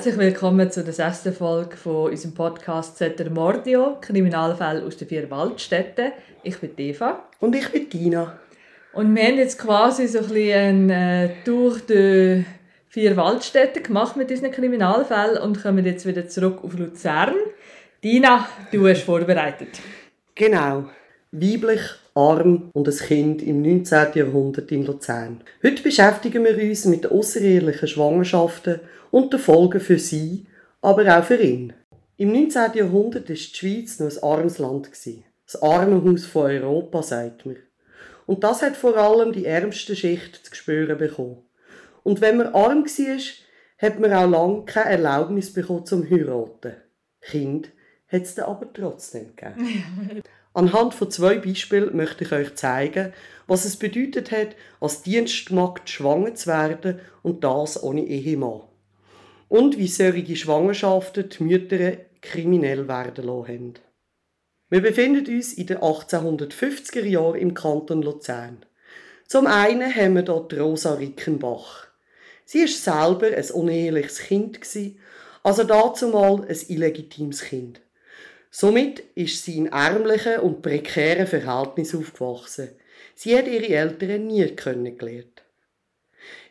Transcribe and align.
Herzlich 0.00 0.16
willkommen 0.16 0.70
zu 0.70 0.82
der 0.82 0.94
sechsten 0.94 1.30
Folge 1.30 1.76
von 1.76 2.10
unserem 2.10 2.32
Podcast 2.32 2.96
Zetter 2.96 3.28
Mordio, 3.28 3.98
Kriminalfälle 4.00 4.82
aus 4.82 4.96
den 4.96 5.06
vier 5.06 5.30
Waldstädten. 5.30 6.12
Ich 6.42 6.56
bin 6.56 6.70
Eva. 6.78 7.24
Und 7.38 7.54
ich 7.54 7.68
bin 7.68 7.90
Dina. 7.90 8.38
Und 8.94 9.14
wir 9.14 9.22
haben 9.24 9.36
jetzt 9.36 9.58
quasi 9.58 10.08
so 10.08 10.20
ein 10.20 10.28
bisschen 10.28 10.88
äh, 10.88 11.28
durch 11.44 11.84
die 11.84 12.46
vier 12.88 13.14
Waldstädte 13.18 13.82
gemacht 13.82 14.16
mit 14.16 14.30
unseren 14.30 14.52
Kriminalfällen 14.52 15.36
und 15.36 15.62
kommen 15.62 15.84
jetzt 15.84 16.06
wieder 16.06 16.26
zurück 16.26 16.64
auf 16.64 16.78
Luzern. 16.78 17.34
Dina, 18.02 18.48
du 18.72 18.88
hast 18.88 19.02
vorbereitet. 19.02 19.80
Genau. 20.34 20.88
Weiblich, 21.30 21.82
arm 22.20 22.70
und 22.74 22.86
ein 22.86 22.94
Kind 22.94 23.42
im 23.42 23.62
19. 23.62 24.08
Jahrhundert 24.14 24.70
in 24.70 24.84
Luzern. 24.84 25.40
Heute 25.62 25.82
beschäftigen 25.82 26.44
wir 26.44 26.56
uns 26.56 26.84
mit 26.84 27.10
außerehelichen 27.10 27.88
Schwangerschaften 27.88 28.80
und 29.10 29.32
den 29.32 29.40
Folgen 29.40 29.80
für 29.80 29.98
sie, 29.98 30.46
aber 30.82 31.18
auch 31.18 31.24
für 31.24 31.40
ihn. 31.40 31.72
Im 32.18 32.32
19. 32.32 32.74
Jahrhundert 32.74 33.28
war 33.28 33.34
die 33.34 33.36
Schweiz 33.36 33.98
noch 33.98 34.10
ein 34.10 34.22
armes 34.22 34.58
Land. 34.58 34.90
Das 35.46 35.62
Armenhaus 35.62 36.26
von 36.26 36.50
Europa, 36.50 37.02
sagt 37.02 37.46
man. 37.46 37.56
Und 38.26 38.44
das 38.44 38.60
hat 38.60 38.76
vor 38.76 38.96
allem 38.96 39.32
die 39.32 39.46
ärmste 39.46 39.96
Schicht 39.96 40.44
zu 40.44 40.54
spüren 40.54 40.98
bekommen. 40.98 41.38
Und 42.02 42.20
wenn 42.20 42.36
man 42.36 42.48
arm 42.48 42.84
war, 42.84 43.18
hat 43.78 43.98
man 43.98 44.12
auch 44.12 44.30
lange 44.30 44.64
keine 44.66 44.90
Erlaubnis 44.90 45.52
bekommen 45.52 45.86
zum 45.86 46.08
Heiraten. 46.08 46.74
Kind 47.22 47.70
hat 48.08 48.22
es 48.22 48.38
aber 48.38 48.70
trotzdem 48.72 49.34
gegeben. 49.34 50.22
Anhand 50.52 50.94
von 50.94 51.10
zwei 51.10 51.38
Beispielen 51.38 51.96
möchte 51.96 52.24
ich 52.24 52.32
euch 52.32 52.56
zeigen, 52.56 53.12
was 53.46 53.64
es 53.64 53.76
bedeutet 53.76 54.32
hat, 54.32 54.56
als 54.80 55.02
Dienstmagd 55.02 55.88
schwanger 55.88 56.34
zu 56.34 56.48
werden 56.48 57.00
und 57.22 57.44
das 57.44 57.82
ohne 57.82 58.04
Ehemann. 58.04 58.62
Und 59.48 59.78
wie 59.78 59.88
solche 59.88 60.36
Schwangerschaften 60.36 61.28
die 61.28 61.42
Mütter 61.42 61.96
kriminell 62.20 62.88
werden 62.88 63.26
lassen 63.26 63.48
haben. 63.48 63.74
Wir 64.68 64.82
befinden 64.82 65.26
uns 65.34 65.52
in 65.52 65.66
den 65.66 65.78
1850er 65.78 67.04
Jahren 67.04 67.40
im 67.40 67.54
Kanton 67.54 68.02
Luzern. 68.02 68.64
Zum 69.26 69.46
einen 69.46 69.94
haben 69.94 70.14
wir 70.14 70.24
hier 70.24 70.60
Rosa 70.60 70.94
Rickenbach. 70.94 71.86
Sie 72.44 72.62
ist 72.62 72.82
selber 72.82 73.28
ein 73.28 73.50
uneheliches 73.52 74.18
Kind, 74.18 74.60
also 75.42 75.64
dazumal 75.64 76.44
ein 76.48 76.58
illegitimes 76.68 77.42
Kind. 77.42 77.80
Somit 78.50 79.02
ist 79.14 79.44
sie 79.44 79.58
in 79.58 79.66
ärmlichen 79.66 80.40
und 80.40 80.62
prekären 80.62 81.26
Verhältnissen 81.26 82.00
aufgewachsen. 82.00 82.70
Sie 83.14 83.36
hat 83.36 83.46
ihre 83.46 83.68
Eltern 83.68 84.26
nie 84.26 84.46
kennengelernt. 84.56 85.42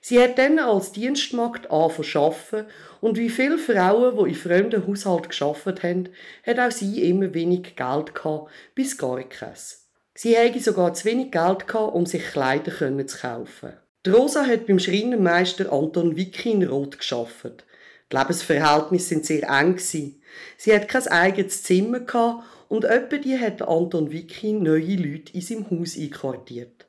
Sie 0.01 0.19
hat 0.21 0.37
dann 0.37 0.59
als 0.59 0.93
Dienstmagd 0.93 1.69
angefangen 1.69 2.67
und 3.01 3.17
wie 3.17 3.29
viele 3.29 3.57
Frauen, 3.57 4.17
die 4.17 4.29
in 4.29 4.35
fremden 4.35 4.87
Haushalten 4.87 5.29
geschafft 5.29 5.83
haben, 5.83 6.09
hat 6.45 6.59
auch 6.59 6.71
sie 6.71 7.09
immer 7.09 7.33
wenig 7.33 7.75
Geld 7.75 8.15
gehabt, 8.15 8.49
bis 8.75 8.97
gar 8.97 9.21
keins. 9.23 9.87
Sie 10.13 10.37
hatte 10.37 10.59
sogar 10.59 10.93
zu 10.93 11.05
wenig 11.05 11.31
Geld 11.31 11.67
gehabt, 11.67 11.95
um 11.95 12.05
sich 12.05 12.23
Kleider 12.23 12.71
zu 13.07 13.17
kaufen. 13.17 13.73
Die 14.05 14.09
Rosa 14.09 14.45
hat 14.45 14.67
beim 14.67 14.79
Schreinermeister 14.79 15.71
Anton 15.71 16.15
Wicki 16.15 16.51
in 16.51 16.63
Rot 16.63 16.97
geschafft. 16.97 17.65
Die 18.11 18.17
Lebensverhältnisse 18.17 19.09
sind 19.09 19.25
sehr 19.25 19.49
eng 19.49 19.77
Sie 19.77 20.73
hat 20.73 20.87
kein 20.87 21.07
eigenes 21.07 21.63
Zimmer 21.63 21.99
gehabt 21.99 22.43
und 22.67 22.85
etwa 22.85 23.17
die 23.17 23.37
hat 23.37 23.61
Anton 23.61 24.11
Wicki 24.11 24.53
neue 24.53 24.95
Leute 24.95 25.33
in 25.33 25.41
seinem 25.41 25.69
Haus 25.69 25.97
einquartiert. 25.97 26.87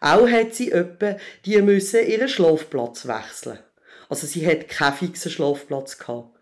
Auch 0.00 0.28
hat 0.28 0.54
sie 0.54 0.72
etwa 0.72 1.16
die 1.44 1.60
müssen 1.62 2.06
ihren 2.06 2.28
Schlafplatz 2.28 3.06
wechseln. 3.06 3.58
Also 4.08 4.26
sie 4.26 4.46
hat 4.46 4.68
keinen 4.68 4.94
fixen 4.94 5.30
Schlafplatz 5.30 5.98
gehabt. 5.98 6.36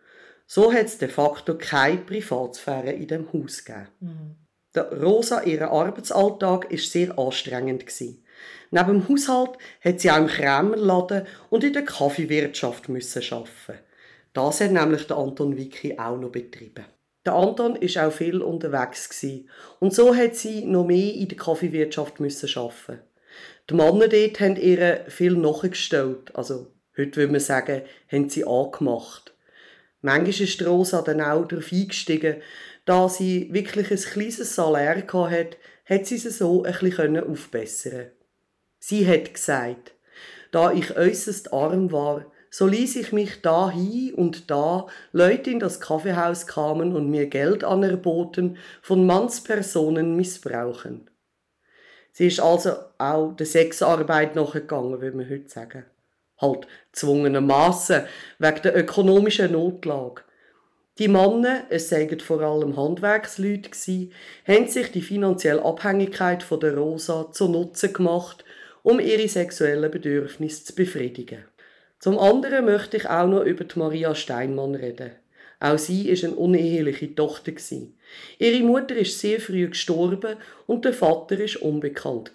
So 0.46 0.72
hat 0.72 0.86
es 0.86 0.98
de 0.98 1.08
facto 1.08 1.56
keine 1.56 1.98
Privatsphäre 1.98 2.92
in 2.92 3.06
dem 3.06 3.32
Haus 3.32 3.64
gegeben. 3.64 3.88
Mhm. 4.00 4.36
Der 4.74 5.00
Rosa, 5.00 5.42
ihr 5.42 5.70
Arbeitsalltag 5.70 6.70
ist 6.70 6.90
sehr 6.90 7.18
anstrengend 7.18 7.86
gewesen. 7.86 8.24
Neben 8.70 9.00
dem 9.00 9.08
Haushalt 9.08 9.58
hat 9.82 10.00
sie 10.00 10.10
auch 10.10 10.16
im 10.16 10.26
Krämerladen 10.26 11.26
und 11.50 11.62
in 11.62 11.72
der 11.72 11.84
Kaffeewirtschaft 11.84 12.88
müssen 12.88 13.22
arbeiten. 13.30 13.84
Das 14.32 14.60
hat 14.60 14.72
nämlich 14.72 15.06
der 15.06 15.18
Anton 15.18 15.56
Wicki 15.56 15.98
auch 15.98 16.18
noch 16.18 16.30
betrieben. 16.30 16.84
Der 17.24 17.34
Anton 17.34 17.76
ist 17.76 17.98
auch 17.98 18.12
viel 18.12 18.42
unterwegs 18.42 19.08
gewesen. 19.08 19.48
und 19.78 19.94
so 19.94 20.14
hat 20.14 20.34
sie 20.34 20.64
noch 20.64 20.86
mehr 20.86 21.14
in 21.14 21.28
der 21.28 21.38
Kaffeewirtschaft 21.38 22.18
müssen 22.18 22.50
arbeiten. 22.58 23.00
Die 23.70 23.74
Männer 23.74 24.08
dort 24.08 24.40
haben 24.40 24.56
ihr 24.56 25.04
viel 25.08 25.36
nachgestellt, 25.36 26.34
also 26.34 26.72
heute 26.96 27.16
würde 27.16 27.32
man 27.32 27.40
sagen, 27.40 27.82
haben 28.10 28.28
sie 28.28 28.44
angemacht. 28.44 29.34
Manchmal 30.00 30.48
ist 30.48 30.66
Rosa 30.66 31.02
dann 31.02 31.20
auch 31.20 31.46
darauf 31.46 31.70
eingestiegen, 31.70 32.42
da 32.84 33.08
sie 33.08 33.52
wirklich 33.52 33.90
ein 33.92 33.98
kleines 33.98 34.56
Salär 34.56 34.96
hatte, 34.96 35.56
hat 35.84 36.06
sie 36.06 36.18
sie 36.18 36.30
so 36.30 36.64
ein 36.64 36.72
bisschen 36.72 37.20
aufbessern 37.20 38.10
Sie 38.80 39.06
hat 39.06 39.32
gesagt, 39.32 39.94
da 40.50 40.72
ich 40.72 40.96
äußerst 40.96 41.52
arm 41.52 41.92
war, 41.92 42.31
so 42.52 42.66
ließ 42.66 42.96
ich 42.96 43.12
mich 43.12 43.40
da 43.40 43.70
hie 43.70 44.12
und 44.12 44.50
da 44.50 44.86
Leute 45.12 45.50
in 45.50 45.58
das 45.58 45.80
Kaffeehaus 45.80 46.46
kamen 46.46 46.94
und 46.94 47.08
mir 47.08 47.26
Geld 47.26 47.64
anerboten, 47.64 48.58
von 48.82 49.06
Mannspersonen 49.06 50.16
missbrauchen. 50.16 51.08
Sie 52.12 52.26
ist 52.26 52.40
also 52.40 52.74
auch 52.98 53.32
der 53.32 53.46
Sexarbeit 53.46 54.36
nachgegangen, 54.36 55.00
würde 55.00 55.16
man 55.16 55.30
heute 55.30 55.48
sagen. 55.48 55.86
Halt 56.42 56.66
zwungenermaßen 56.92 58.02
wegen 58.38 58.62
der 58.62 58.76
ökonomischen 58.76 59.52
Notlage. 59.52 60.20
Die 60.98 61.08
Männer, 61.08 61.64
es 61.70 61.88
seien 61.88 62.20
vor 62.20 62.42
allem 62.42 62.76
Handwerksleute 62.76 63.70
gsi, 63.70 64.10
haben 64.46 64.68
sich 64.68 64.92
die 64.92 65.00
finanzielle 65.00 65.64
Abhängigkeit 65.64 66.42
von 66.42 66.60
der 66.60 66.76
Rosa 66.76 67.32
zu 67.32 67.48
Nutzen 67.48 67.94
gemacht, 67.94 68.44
um 68.82 69.00
ihre 69.00 69.26
sexuellen 69.26 69.90
Bedürfnisse 69.90 70.64
zu 70.64 70.74
befriedigen. 70.74 71.44
Zum 72.02 72.18
anderen 72.18 72.64
möchte 72.64 72.96
ich 72.96 73.08
auch 73.08 73.28
noch 73.28 73.44
über 73.44 73.64
Maria 73.76 74.12
Steinmann 74.16 74.74
reden. 74.74 75.12
Auch 75.60 75.78
sie 75.78 76.08
ist 76.08 76.24
eine 76.24 76.34
uneheliche 76.34 77.14
Tochter 77.14 77.52
Ihre 78.40 78.64
Mutter 78.64 78.96
ist 78.96 79.20
sehr 79.20 79.40
früh 79.40 79.68
gestorben 79.68 80.36
und 80.66 80.84
der 80.84 80.94
Vater 80.94 81.38
ist 81.38 81.58
unbekannt 81.58 82.32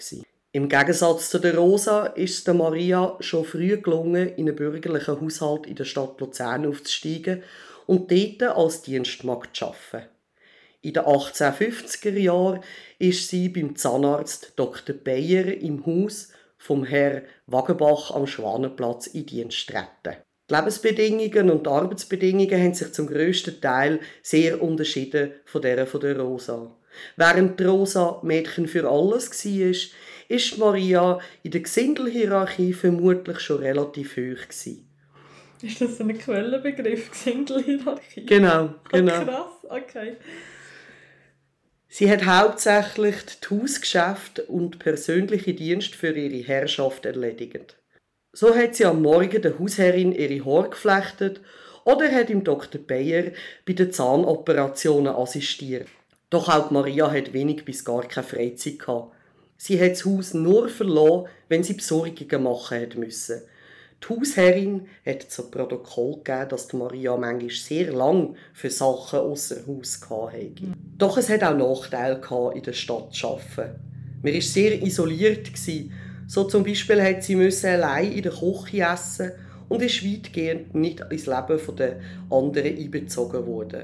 Im 0.54 0.70
Gegensatz 0.70 1.30
zu 1.30 1.40
der 1.40 1.58
Rosa 1.58 2.06
ist 2.06 2.38
es 2.38 2.44
der 2.46 2.54
Maria 2.54 3.18
schon 3.20 3.44
früh 3.44 3.76
gelungen, 3.76 4.30
in 4.38 4.48
einen 4.48 4.56
bürgerlichen 4.56 5.20
Haushalt 5.20 5.68
in 5.68 5.76
der 5.76 5.84
Stadt 5.84 6.22
Luzern 6.22 6.66
aufzusteigen 6.66 7.44
und 7.88 8.10
dort 8.10 8.58
als 8.58 8.84
Dienstmagd 8.84 9.54
zu 9.54 9.66
arbeiten. 9.66 10.08
In 10.82 10.94
den 10.94 11.04
1850er 11.04 12.18
Jahren 12.18 12.62
ist 13.00 13.28
sie 13.28 13.50
beim 13.50 13.76
Zahnarzt 13.76 14.54
Dr. 14.56 14.96
Beyer 14.96 15.58
im 15.58 15.86
Haus 15.86 16.30
vom 16.58 16.84
Herr 16.84 17.24
Wagenbach 17.46 18.12
am 18.12 18.28
Schwanenplatz 18.28 19.08
in 19.08 19.26
Dienst 19.26 19.68
treten. 19.68 20.18
Die 20.50 20.56
Lebensbedingungen 20.56 21.52
und 21.52 21.66
die 21.66 21.70
Arbeitsbedingungen 21.70 22.64
haben 22.64 22.74
sich 22.74 22.94
zum 22.94 23.08
grössten 23.08 23.60
Teil 23.60 24.00
sehr 24.22 24.62
unterschieden 24.62 25.34
von 25.46 25.62
der 25.62 25.86
von 25.86 26.00
der 26.00 26.20
Rosa. 26.20 26.72
Während 27.16 27.60
die 27.60 27.66
Rosa 27.66 28.20
Mädchen 28.24 28.68
für 28.68 28.90
alles 28.90 29.30
war, 29.30 29.92
ist 30.30 30.58
Maria 30.58 31.20
in 31.44 31.52
der 31.52 31.62
Gesindelhierarchie 31.62 32.74
vermutlich 32.74 33.40
schon 33.40 33.62
relativ 33.62 34.12
hoch. 34.18 34.48
Gewesen. 34.48 34.88
Ist 35.62 35.82
das 35.82 36.00
ein 36.00 36.18
Quellenbegriff, 36.18 37.12
Gesindelhierarchie? 37.12 38.26
Genau, 38.26 38.76
genau. 38.92 39.22
Oh, 39.22 39.26
krass, 39.26 39.52
okay. 39.70 40.18
Sie 41.98 42.12
hat 42.12 42.28
hauptsächlich 42.28 43.16
die 43.26 43.60
Hausgeschäfte 43.60 44.44
und 44.44 44.78
persönliche 44.78 45.56
Dienst 45.56 45.96
für 45.96 46.16
ihre 46.16 46.48
Herrschaft 46.48 47.08
erledigt. 47.08 47.76
So 48.34 48.56
hat 48.56 48.76
sie 48.76 48.86
am 48.86 49.02
Morgen 49.02 49.42
der 49.42 49.58
Hausherrin 49.58 50.12
ihre 50.12 50.46
Haare 50.46 50.70
geflechtet 50.70 51.42
oder 51.86 52.08
hat 52.12 52.30
im 52.30 52.44
Dr. 52.44 52.80
Bayer 52.80 53.32
bei 53.66 53.74
den 53.74 53.92
Zahnoperationen 53.92 55.12
assistiert. 55.12 55.88
Doch 56.30 56.50
auch 56.50 56.70
Maria 56.70 57.10
hat 57.10 57.34
wenig 57.34 57.66
bis 57.66 57.84
gar 57.84 58.08
keine 58.08 58.28
Freizeit 58.28 58.78
gehabt. 58.78 59.16
Sie 59.58 59.82
hat 59.82 59.94
das 59.94 60.06
Haus 60.06 60.36
nur 60.36 60.70
verloren, 60.70 61.28
wenn 61.50 61.64
sie 61.64 61.74
Besorgungen 61.74 62.44
machen 62.44 62.90
müssen. 62.98 63.42
Die 64.04 64.10
Hausherrin 64.10 64.88
hat 65.06 65.24
zu 65.24 65.50
Protokoll 65.50 66.18
gegeben, 66.18 66.50
dass 66.50 66.72
Maria 66.74 67.18
manchmal 67.18 67.50
sehr 67.50 67.92
lang 67.92 68.36
für 68.54 68.70
Sachen 68.70 69.20
außer 69.20 69.66
Haus 69.66 70.00
hatte. 70.10 70.52
Doch 70.98 71.18
es 71.18 71.30
hat 71.30 71.44
auch 71.44 71.58
Nachteile 71.58 72.22
in 72.54 72.64
der 72.64 72.74
Stadt 72.74 73.14
zu 73.14 73.28
arbeiten. 73.28 73.80
Man 74.22 74.34
war 74.34 74.42
sehr 74.42 74.82
isoliert. 74.82 75.52
So 76.28 76.44
zum 76.44 76.64
Beispiel 76.64 77.02
hat 77.02 77.24
sie 77.24 77.36
allein 77.68 78.12
in 78.12 78.22
der 78.22 78.34
Küche 78.34 78.82
essen 78.82 79.32
und 79.68 79.82
ist 79.82 80.06
weitgehend 80.06 80.76
nicht 80.76 81.02
ins 81.10 81.26
Leben 81.26 81.76
der 81.78 82.00
anderen 82.30 82.78
einbezogen 82.78 83.46
worden. 83.46 83.84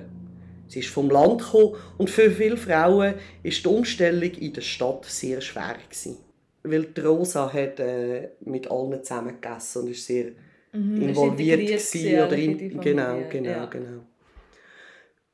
Sie 0.67 0.79
ist 0.79 0.89
vom 0.89 1.09
Land 1.09 1.41
gekommen 1.41 1.75
und 1.97 2.09
für 2.09 2.31
viele 2.31 2.57
Frauen 2.57 3.15
ist 3.41 3.63
die 3.63 3.69
Umstellung 3.69 4.31
in 4.31 4.53
der 4.53 4.61
Stadt 4.61 5.05
sehr 5.05 5.41
schwer 5.41 5.75
gewesen 5.89 6.17
weil 6.63 6.85
die 6.85 7.01
Rosa 7.01 7.51
hat 7.51 7.79
äh, 7.79 8.29
mit 8.41 8.71
allen 8.71 9.03
zusammen 9.03 9.41
gegessen 9.41 9.83
und 9.83 9.91
ist 9.91 10.05
sehr 10.05 10.31
Mhm, 10.73 11.01
ist 11.01 11.09
involviert 11.09 11.59
integriert 11.59 11.91
gewesen 11.91 12.21
oder 12.23 12.37
in, 12.37 12.81
genau, 12.81 13.29
genau, 13.29 13.49
ja. 13.49 13.65
genau. 13.67 14.01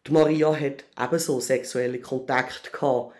Die 0.06 0.12
Maria 0.12 0.54
hat 0.54 0.84
ebenso 1.00 1.40
sexuelle 1.40 2.00
Kontakte 2.00 2.72
gehabt, 2.72 3.16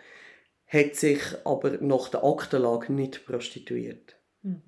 hat 0.66 0.96
sich 0.96 1.20
aber 1.44 1.78
nach 1.80 2.08
der 2.08 2.24
Aktenlage 2.24 2.92
nicht 2.92 3.24
prostituiert. 3.24 4.16
Hm. 4.42 4.62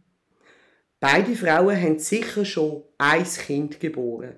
Beide 0.99 1.35
Frauen 1.35 1.81
haben 1.81 1.99
sicher 1.99 2.45
schon 2.45 2.85
ein 2.99 3.25
Kind 3.25 3.81
geboren. 3.81 4.37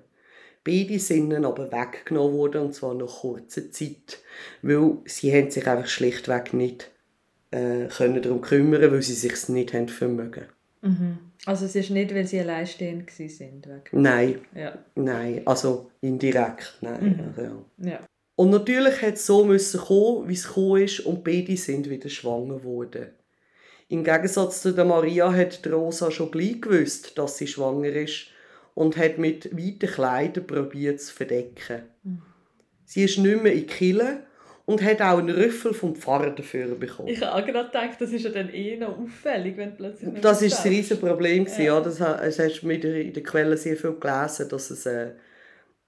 Beide 0.63 0.99
sind 0.99 1.31
ihnen 1.31 1.45
aber 1.45 1.71
weggenommen 1.71 2.37
worden, 2.37 2.61
und 2.63 2.73
zwar 2.73 2.95
nach 2.95 3.21
kurzer 3.21 3.71
Zeit, 3.71 4.19
weil 4.61 4.97
sie 5.05 5.31
haben 5.31 5.51
sich 5.51 5.67
einfach 5.67 5.87
schlichtweg 5.87 6.53
nicht 6.53 6.91
äh, 7.51 7.87
können 7.87 8.21
darum 8.21 8.41
kümmern, 8.41 8.91
weil 8.91 9.01
sie 9.01 9.13
sich 9.13 9.49
nicht 9.49 9.73
haben 9.73 9.87
vermögen. 9.89 10.45
Mhm. 10.81 11.17
Also 11.45 11.65
es 11.65 11.75
ist 11.75 11.89
nicht, 11.89 12.13
weil 12.13 12.27
sie 12.27 12.39
alleinstehend 12.39 13.09
sind. 13.11 13.67
Nein, 13.91 14.39
Ja. 14.55 14.77
nein, 14.95 15.41
also 15.45 15.91
indirekt, 16.01 16.77
nein. 16.81 17.33
Also, 17.35 17.65
ja. 17.77 17.89
ja. 17.91 17.99
Und 18.35 18.49
natürlich 18.49 19.01
hat 19.01 19.13
es 19.15 19.25
so 19.25 19.45
müssen 19.45 19.79
kommen, 19.79 20.27
wie 20.27 20.33
es 20.33 20.47
gekommen 20.47 20.81
ist, 20.83 20.99
und 21.01 21.23
beide 21.23 21.55
sind 21.55 21.89
wieder 21.89 22.09
schwanger 22.09 22.57
geworden. 22.57 23.07
Im 23.87 24.03
Gegensatz 24.03 24.61
zu 24.61 24.73
der 24.73 24.85
Maria 24.85 25.31
hat 25.31 25.65
Rosa 25.67 26.09
schon 26.11 26.31
gleich 26.31 26.59
gewusst, 26.61 27.17
dass 27.17 27.37
sie 27.37 27.47
schwanger 27.47 27.89
ist 27.89 28.27
und 28.73 28.97
hat 28.97 29.17
mit 29.19 29.55
weiten 29.55 29.87
Kleidern 29.87 30.47
probiert 30.47 30.99
zu 30.99 31.13
verdecken. 31.13 31.83
Sie 32.83 33.03
ist 33.03 33.17
nicht 33.19 33.41
mehr 33.43 33.53
in 33.53 33.67
Kille 33.67 34.23
und 34.65 34.81
hat 34.83 35.01
auch 35.01 35.19
einen 35.19 35.29
Rüffel 35.35 35.73
vom 35.73 35.95
Pfarrer 35.95 36.31
dafür 36.31 36.67
bekommen. 36.75 37.07
Ich 37.09 37.21
habe 37.21 37.33
auch 37.35 37.45
gerade 37.45 37.67
gedacht, 37.67 37.99
das 38.01 38.11
ist 38.11 38.23
ja 38.23 38.31
dann 38.31 38.49
eh 38.51 38.77
noch 38.77 38.97
auffällig, 38.97 39.57
wenn 39.57 39.75
plötzlich 39.77 40.09
Das 40.21 40.41
mehr 40.41 40.47
ist 40.47 40.53
das 40.57 40.63
sagst. 40.63 40.65
riesige 40.65 40.95
Problem 41.01 41.45
Ja. 41.57 41.63
ja. 41.63 41.81
Das, 41.81 41.99
hast 41.99 42.61
du 42.63 42.67
mit 42.67 42.83
der- 42.83 43.01
in 43.01 43.13
den 43.13 43.23
Quellen 43.23 43.57
sehr 43.57 43.77
viel 43.77 43.93
gelesen, 43.93 44.49
dass 44.49 44.69
es 44.71 44.85
äh, 44.85 45.11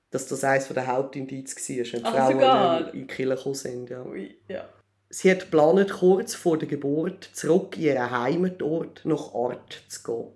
dass 0.09 0.25
das 0.27 0.43
eines 0.45 0.69
der 0.69 0.87
Hauptindiz 0.87 1.53
war, 1.55 1.77
wenn 1.77 1.83
die 1.99 2.05
Ach, 2.05 2.15
Frauen 2.15 2.31
sogar? 2.33 2.93
in 2.93 3.01
die 3.01 3.07
Kirche 3.07 3.35
gekommen 3.35 3.55
sind. 3.55 3.89
Ja. 3.89 4.05
Ui, 4.05 4.37
ja. 4.47 4.69
Sie 5.09 5.29
hat 5.31 5.39
geplant, 5.41 5.89
kurz 5.91 6.33
vor 6.35 6.57
der 6.57 6.67
Geburt 6.67 7.29
zurück 7.33 7.75
in 7.77 7.83
ihren 7.83 8.11
Heimatort 8.11 9.01
nach 9.05 9.33
Art 9.33 9.83
zu 9.89 10.03
gehen. 10.03 10.27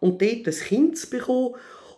Und 0.00 0.20
dort 0.22 0.46
ein 0.46 0.52
Kind 0.52 0.98
zu 0.98 1.08
bekommen 1.10 1.54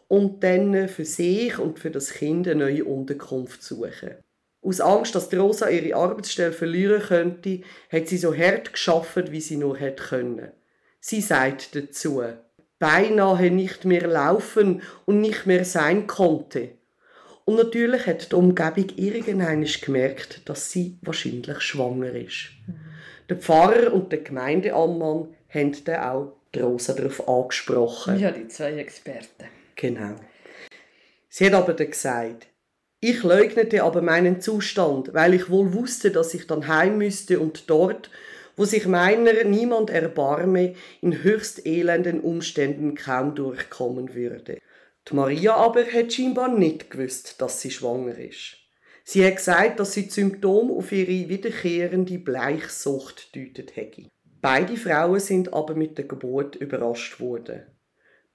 und 0.08 0.42
dann 0.44 0.88
für 0.88 1.04
sich 1.04 1.58
und 1.58 1.78
für 1.78 1.90
das 1.90 2.12
Kind 2.12 2.46
eine 2.48 2.64
neue 2.64 2.84
Unterkunft 2.84 3.62
zu 3.62 3.74
suchen. 3.76 4.16
Aus 4.62 4.80
Angst, 4.80 5.14
dass 5.14 5.32
Rosa 5.32 5.68
ihre 5.68 5.96
Arbeitsstelle 5.96 6.52
verlieren 6.52 7.00
könnte, 7.00 7.62
hat 7.90 8.08
sie 8.08 8.18
so 8.18 8.36
hart 8.36 8.72
geschafft, 8.72 9.32
wie 9.32 9.40
sie 9.40 9.56
nur 9.56 9.78
hätte 9.78 10.02
können. 10.02 10.50
Sie 11.00 11.22
sagt 11.22 11.74
dazu, 11.74 12.22
beinahe 12.78 13.50
nicht 13.50 13.84
mehr 13.84 14.06
laufen 14.06 14.82
und 15.06 15.20
nicht 15.20 15.46
mehr 15.46 15.64
sein 15.64 16.06
konnte. 16.06 16.70
Und 17.44 17.56
natürlich 17.56 18.06
hat 18.06 18.30
die 18.30 18.36
Umgebung 18.36 18.86
irgendwann 18.96 19.64
gemerkt, 19.64 20.48
dass 20.48 20.70
sie 20.70 20.98
wahrscheinlich 21.02 21.60
schwanger 21.60 22.14
ist. 22.14 22.50
Der 23.28 23.36
Pfarrer 23.36 23.92
und 23.92 24.12
der 24.12 24.20
Gemeindeammann 24.20 25.34
haben 25.48 25.84
dann 25.84 26.00
auch 26.00 26.32
die 26.54 26.60
Rosa 26.60 26.92
darauf 26.92 27.28
angesprochen. 27.28 28.18
Ja, 28.18 28.30
die 28.30 28.48
zwei 28.48 28.72
Experten. 28.74 29.46
Genau. 29.76 30.16
Sie 31.28 31.46
hat 31.46 31.54
aber 31.54 31.74
dann 31.74 31.90
gesagt, 31.90 32.46
ich 33.00 33.22
leugnete 33.22 33.82
aber 33.82 34.02
meinen 34.02 34.40
Zustand, 34.40 35.14
weil 35.14 35.32
ich 35.32 35.48
wohl 35.48 35.72
wusste, 35.72 36.10
dass 36.10 36.34
ich 36.34 36.46
dann 36.46 36.68
heim 36.68 36.98
müsste 36.98 37.40
und 37.40 37.70
dort, 37.70 38.10
wo 38.56 38.66
sich 38.66 38.86
meiner 38.86 39.44
niemand 39.44 39.88
erbarme, 39.88 40.74
in 41.00 41.22
höchst 41.22 41.66
elenden 41.66 42.20
Umständen 42.20 42.94
kaum 42.94 43.34
durchkommen 43.34 44.14
würde. 44.14 44.58
Die 45.08 45.14
Maria 45.14 45.54
aber 45.54 45.86
hat 45.86 46.12
scheinbar 46.12 46.48
nicht 46.48 46.90
gewusst, 46.90 47.40
dass 47.40 47.62
sie 47.62 47.70
schwanger 47.70 48.18
ist. 48.18 48.58
Sie 49.02 49.24
hat 49.24 49.36
gesagt, 49.36 49.80
dass 49.80 49.94
sie 49.94 50.04
die 50.04 50.10
Symptome 50.10 50.74
auf 50.74 50.92
ihre 50.92 51.28
wiederkehrende 51.28 52.18
Bleichsucht 52.18 53.34
deutet 53.34 53.76
hätte. 53.76 54.10
Beide 54.42 54.76
Frauen 54.76 55.20
sind 55.20 55.52
aber 55.52 55.74
mit 55.74 55.98
der 55.98 56.04
Geburt 56.04 56.54
überrascht 56.56 57.18
worden. 57.18 57.62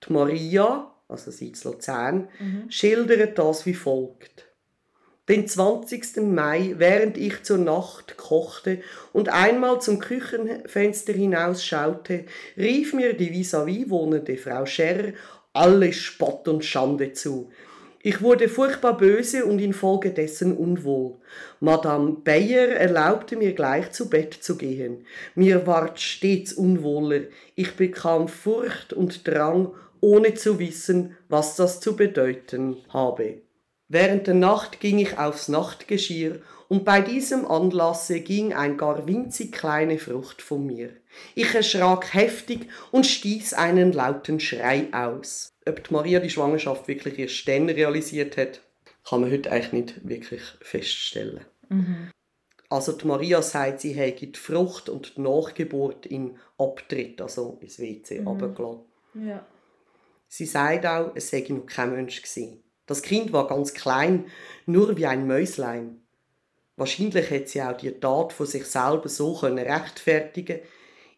Die 0.05 0.11
Maria, 0.11 0.91
also 1.07 1.31
sie 1.31 1.51
zu 1.51 1.69
Luzern, 1.69 2.29
schildert 2.69 3.37
das 3.37 3.65
wie 3.65 3.73
folgt. 3.73 4.44
Den 5.27 5.47
20. 5.47 6.17
Mai, 6.17 6.75
während 6.77 7.17
ich 7.17 7.41
zur 7.41 7.57
Nacht 7.57 8.15
kochte 8.15 8.81
und 9.11 9.29
einmal 9.29 9.81
zum 9.81 9.97
Küchenfenster 9.97 11.13
hinausschaute, 11.13 12.25
rief 12.55 12.93
mir 12.93 13.13
die 13.13 13.31
vis-à-vis 13.31 13.89
wohnende 13.89 14.37
Frau 14.37 14.67
Scherrer 14.67 15.13
alle 15.51 15.93
Spott 15.93 16.47
und 16.47 16.63
Schande 16.63 17.13
zu. 17.13 17.49
Ich 18.03 18.21
wurde 18.21 18.49
furchtbar 18.49 18.97
böse 18.97 19.45
und 19.45 19.57
infolgedessen 19.57 20.55
unwohl. 20.55 21.15
Madame 21.59 22.17
Bayer 22.23 22.67
erlaubte 22.67 23.35
mir 23.35 23.53
gleich 23.53 23.91
zu 23.93 24.11
Bett 24.11 24.35
zu 24.35 24.57
gehen. 24.57 25.07
Mir 25.33 25.65
ward 25.65 25.99
stets 25.99 26.53
unwohler. 26.53 27.21
Ich 27.55 27.71
bekam 27.75 28.27
Furcht 28.27 28.93
und 28.93 29.27
Drang, 29.27 29.73
ohne 30.01 30.35
zu 30.35 30.59
wissen, 30.59 31.17
was 31.29 31.55
das 31.55 31.79
zu 31.79 31.95
bedeuten 31.95 32.77
habe. 32.89 33.44
Während 33.87 34.27
der 34.27 34.33
Nacht 34.33 34.79
ging 34.79 34.97
ich 34.97 35.17
aufs 35.17 35.47
Nachtgeschirr 35.47 36.41
und 36.67 36.85
bei 36.85 37.01
diesem 37.01 37.45
Anlasse 37.45 38.19
ging 38.21 38.53
ein 38.53 38.77
gar 38.77 39.07
winzig 39.07 39.51
kleine 39.51 39.99
Frucht 39.99 40.41
von 40.41 40.65
mir. 40.65 40.89
Ich 41.35 41.53
erschrak 41.53 42.13
heftig 42.13 42.67
und 42.91 43.05
stieß 43.05 43.53
einen 43.53 43.93
lauten 43.93 44.39
Schrei 44.39 44.87
aus. 44.91 45.53
Ob 45.67 45.83
die 45.83 45.93
Maria 45.93 46.19
die 46.19 46.29
Schwangerschaft 46.29 46.87
wirklich 46.87 47.19
erst 47.19 47.47
dann 47.47 47.69
realisiert 47.69 48.37
hat, 48.37 48.61
kann 49.07 49.21
man 49.21 49.31
heute 49.31 49.51
eigentlich 49.51 49.73
nicht 49.73 50.09
wirklich 50.09 50.41
feststellen. 50.61 51.45
Also 52.69 52.93
die 52.93 53.05
Maria 53.05 53.41
sagt, 53.43 53.81
sie 53.81 53.93
hätte 53.93 54.25
die 54.25 54.39
Frucht 54.39 54.89
und 54.89 55.15
die 55.15 55.21
Nachgeburt 55.21 56.07
in 56.07 56.37
Abtritt, 56.57 57.21
also 57.21 57.59
ins 57.61 57.79
WC, 57.79 58.23
runtergelassen. 58.23 58.85
Ja. 59.13 59.45
Sie 60.27 60.45
sagt 60.45 60.85
auch, 60.85 61.11
es 61.13 61.29
sei 61.29 61.45
noch 61.49 61.67
kein 61.67 61.93
Mensch 61.93 62.21
gewesen. 62.21 62.64
Das 62.85 63.01
Kind 63.01 63.33
war 63.33 63.47
ganz 63.47 63.73
klein, 63.73 64.25
nur 64.65 64.97
wie 64.97 65.05
ein 65.05 65.27
Mäuslein. 65.27 66.01
Wahrscheinlich 66.75 67.29
hätte 67.29 67.47
sie 67.49 67.61
auch 67.61 67.77
die 67.77 67.91
Tat 67.91 68.33
von 68.33 68.45
sich 68.45 68.65
selber 68.65 69.09
so 69.09 69.35
können 69.39 69.59
rechtfertigen, 69.59 70.59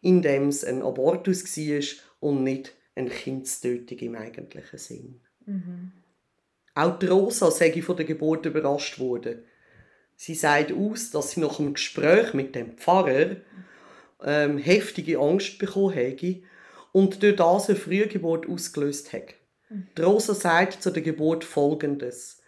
indem 0.00 0.48
es 0.48 0.64
ein 0.64 0.82
Abortus 0.82 1.44
war 1.56 1.82
und 2.20 2.44
nicht 2.44 2.74
eine 2.94 3.10
Kindstötung 3.10 3.98
im 3.98 4.14
eigentlichen 4.14 4.78
Sinn. 4.78 5.20
Auch 6.74 6.98
die 6.98 7.06
Rosa 7.06 7.50
sei 7.50 7.82
von 7.82 7.96
der 7.96 8.06
Geburt 8.06 8.46
überrascht 8.46 8.98
worden. 8.98 9.44
Sie 10.14 10.34
sagt 10.34 10.72
aus, 10.72 11.10
dass 11.10 11.32
sie 11.32 11.40
nach 11.40 11.58
einem 11.58 11.74
Gespräch 11.74 12.34
mit 12.34 12.54
dem 12.54 12.76
Pfarrer 12.76 13.36
ähm, 14.24 14.58
heftige 14.58 15.18
Angst 15.18 15.58
bekommen 15.58 15.94
hätte 15.94 16.42
und 16.92 17.22
durch 17.22 17.36
das 17.36 17.68
eine 17.68 17.78
Frühgeburt 17.78 18.48
ausgelöst 18.48 19.12
hat. 19.12 19.34
Die 19.70 20.00
Rosa 20.00 20.34
sagt 20.34 20.82
zu 20.82 20.90
der 20.90 21.02
Geburt 21.02 21.44
folgendes. 21.44 22.40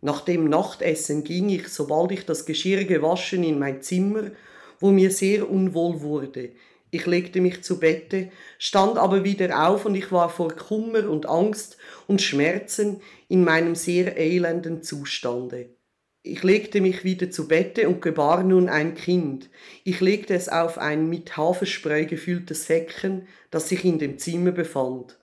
Nach 0.00 0.22
dem 0.22 0.48
Nachtessen 0.48 1.22
ging 1.22 1.48
ich, 1.48 1.68
sobald 1.68 2.10
ich 2.10 2.26
das 2.26 2.46
Geschirr 2.46 2.84
gewaschen, 2.84 3.44
in 3.44 3.60
mein 3.60 3.80
Zimmer, 3.80 4.32
wo 4.80 4.90
mir 4.90 5.12
sehr 5.12 5.48
unwohl 5.48 6.00
wurde. 6.00 6.50
Ich 6.90 7.06
legte 7.06 7.40
mich 7.40 7.62
zu 7.62 7.78
Bette, 7.78 8.30
stand 8.58 8.98
aber 8.98 9.22
wieder 9.22 9.68
auf 9.68 9.86
und 9.86 9.94
ich 9.94 10.10
war 10.10 10.28
vor 10.28 10.50
Kummer 10.50 11.08
und 11.08 11.26
Angst 11.26 11.76
und 12.08 12.20
Schmerzen 12.20 13.00
in 13.28 13.44
meinem 13.44 13.76
sehr 13.76 14.16
elenden 14.16 14.82
Zustande. 14.82 15.70
Ich 16.24 16.42
legte 16.42 16.80
mich 16.80 17.04
wieder 17.04 17.30
zu 17.30 17.46
Bette 17.46 17.88
und 17.88 18.02
gebar 18.02 18.42
nun 18.42 18.68
ein 18.68 18.96
Kind. 18.96 19.48
Ich 19.84 20.00
legte 20.00 20.34
es 20.34 20.48
auf 20.48 20.76
ein 20.78 21.08
mit 21.08 21.36
Haferspray 21.36 22.06
gefülltes 22.06 22.66
Säckchen, 22.66 23.28
das 23.52 23.68
sich 23.68 23.84
in 23.84 24.00
dem 24.00 24.18
Zimmer 24.18 24.50
befand. 24.50 25.18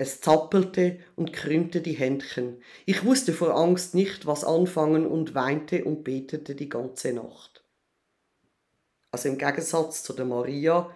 Es 0.00 0.20
zappelte 0.20 1.00
und 1.16 1.32
krümmte 1.32 1.80
die 1.80 1.92
Händchen. 1.92 2.62
Ich 2.86 3.04
wusste 3.04 3.32
vor 3.32 3.56
Angst 3.56 3.96
nicht, 3.96 4.26
was 4.26 4.44
anfangen 4.44 5.06
und 5.06 5.34
weinte 5.34 5.84
und 5.84 6.04
betete 6.04 6.54
die 6.54 6.68
ganze 6.68 7.12
Nacht. 7.12 7.64
Also 9.10 9.28
im 9.28 9.38
Gegensatz 9.38 10.04
zu 10.04 10.12
der 10.12 10.24
Maria 10.24 10.88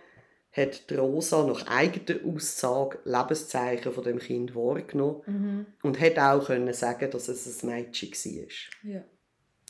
hat 0.53 0.89
die 0.89 0.95
Rosa 0.95 1.45
nach 1.45 1.67
eigener 1.67 2.21
Aussage 2.25 2.99
Lebenszeichen 3.05 3.93
von 3.93 4.05
dem 4.05 4.19
Kind 4.21 4.55
wahrgenommen 4.55 5.67
und 5.83 5.99
hat 5.99 6.19
auch 6.19 6.47
können 6.47 6.73
sagen, 6.73 7.11
dass 7.11 7.27
es 7.27 7.65
ein 7.65 7.71
Mädchen 7.71 8.13
war. 8.13 8.93
Ja. 8.93 9.05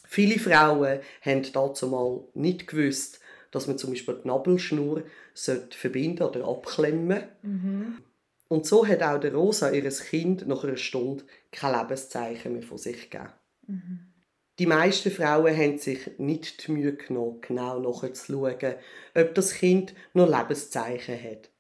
Viele 0.06 0.38
Frauen 0.38 1.00
haben 1.22 1.52
dazu 1.54 1.86
mal 1.86 2.22
nicht 2.34 2.66
gewusst, 2.66 3.20
dass 3.50 3.66
man 3.66 3.78
zum 3.78 3.90
Beispiel 3.90 4.20
die 4.22 4.28
Nabelschnur 4.28 5.04
sollte 5.32 5.78
verbinden 5.78 6.24
oder 6.24 6.46
abklemmen 6.46 7.22
Und 8.52 8.66
so 8.66 8.86
hat 8.86 9.02
auch 9.02 9.18
der 9.18 9.32
Rosa 9.32 9.70
ihres 9.70 10.04
Kind 10.04 10.46
nach 10.46 10.62
einer 10.62 10.76
Stunde 10.76 11.24
kein 11.50 11.74
Lebenszeichen 11.74 12.52
mehr 12.52 12.62
von 12.62 12.76
sich 12.76 13.08
gegeben. 13.08 13.32
Die 14.58 14.66
meisten 14.66 15.10
Frauen 15.10 15.56
haben 15.56 15.78
sich 15.78 16.18
nicht 16.18 16.66
die 16.66 16.72
Mühe 16.72 16.94
genommen, 16.94 17.40
genau 17.40 17.78
nachzuschauen, 17.80 18.74
ob 19.14 19.34
das 19.34 19.54
Kind 19.54 19.94
noch 20.12 20.28
Lebenszeichen 20.28 21.14
hat. 21.14 21.50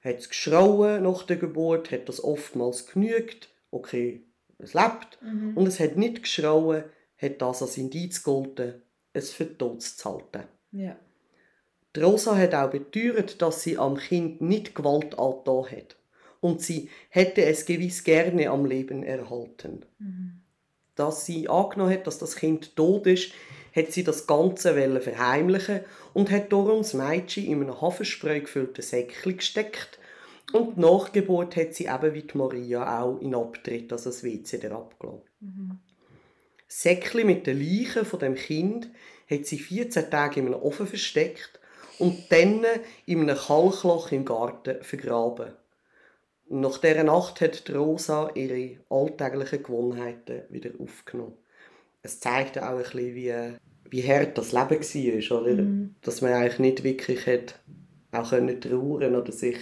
hat 0.00 0.18
es 0.20 0.28
geschrauen 0.28 1.02
nach 1.02 1.24
der 1.24 1.38
Geburt, 1.38 1.90
hat 1.90 2.08
das 2.08 2.22
oftmals 2.22 2.86
genügt, 2.86 3.48
okay, 3.72 4.28
es 4.58 4.74
lebt. 4.74 5.18
Mhm. 5.22 5.56
Und 5.56 5.66
es 5.66 5.80
hat 5.80 5.96
nicht 5.96 6.22
geschrauen, 6.22 6.84
hat 7.16 7.42
das 7.42 7.62
als 7.62 7.78
Indiz 7.78 8.22
gegolten, 8.22 8.80
es 9.12 9.32
für 9.32 9.58
tot 9.58 9.82
zu 9.82 10.04
halten. 10.08 10.44
Ja. 10.70 10.96
Die 11.96 12.00
Rosa 12.00 12.36
hat 12.36 12.54
auch 12.54 12.70
beteuert, 12.70 13.40
dass 13.40 13.62
sie 13.62 13.78
am 13.78 13.96
Kind 13.96 14.40
nicht 14.40 14.74
Gewalt 14.74 15.18
angetan 15.18 15.70
hat. 15.70 15.96
Und 16.40 16.60
sie 16.60 16.90
hätte 17.08 17.44
es 17.44 17.64
gewiss 17.64 18.04
gerne 18.04 18.50
am 18.50 18.66
Leben 18.66 19.02
erhalten. 19.02 19.84
Mhm. 19.98 20.40
Dass 20.96 21.24
sie 21.24 21.48
angenommen 21.48 21.92
hat, 21.92 22.06
dass 22.06 22.18
das 22.18 22.36
Kind 22.36 22.76
tot 22.76 23.06
ist, 23.06 23.32
hat 23.74 23.92
sie 23.92 24.04
das 24.04 24.26
Ganze 24.26 24.74
verheimlichen 25.00 25.80
und 26.12 26.30
hat 26.30 26.52
darum 26.52 26.78
das 26.78 26.94
Mädchen 26.94 27.46
in 27.46 27.62
einem 27.62 27.80
Haferspray 27.80 28.40
gefüllten 28.40 28.82
Säckchen 28.82 29.36
gesteckt 29.36 29.98
und 30.52 30.78
nach 30.78 31.10
Geburt 31.10 31.56
hat 31.56 31.74
sie 31.74 31.86
eben 31.86 32.14
wie 32.14 32.22
die 32.22 32.38
Maria 32.38 33.02
auch 33.02 33.18
in 33.20 33.34
Abtritt, 33.34 33.92
also 33.92 34.10
das 34.10 34.22
WC 34.22 34.58
der 34.58 34.72
abgelassen. 34.72 35.22
Mhm. 35.40 35.78
Säckchen 36.68 37.26
mit 37.26 37.46
den 37.46 37.58
Leichen 37.58 38.04
von 38.04 38.20
dem 38.20 38.36
Kind 38.36 38.88
hat 39.28 39.46
sie 39.46 39.58
14 39.58 40.10
Tage 40.10 40.40
in 40.40 40.46
einem 40.46 40.62
Ofen 40.62 40.86
versteckt 40.86 41.58
und 41.98 42.30
dann 42.30 42.64
in 43.06 43.20
einem 43.20 43.36
Kalkloch 43.36 44.12
im 44.12 44.24
Garten 44.24 44.82
vergraben. 44.82 45.52
Nach 46.48 46.78
dieser 46.78 47.04
Nacht 47.04 47.40
hat 47.40 47.70
Rosa 47.74 48.30
ihre 48.34 48.78
alltäglichen 48.90 49.62
Gewohnheiten 49.62 50.42
wieder 50.50 50.70
aufgenommen. 50.78 51.34
Es 52.02 52.20
zeigt 52.20 52.58
auch 52.58 52.76
ein 52.76 52.78
bisschen, 52.78 53.14
wie, 53.14 53.34
wie 53.90 54.06
hart 54.06 54.36
das 54.36 54.52
Leben 54.52 54.70
war, 54.70 55.42
oder? 55.42 55.62
Mhm. 55.62 55.94
Dass 56.02 56.20
man 56.20 56.32
eigentlich 56.32 56.58
nicht 56.58 56.84
wirklich 56.84 57.26
hat, 57.26 57.58
auch 58.12 58.30
können 58.30 58.60
trauern 58.60 59.16
oder 59.16 59.32
sich 59.32 59.56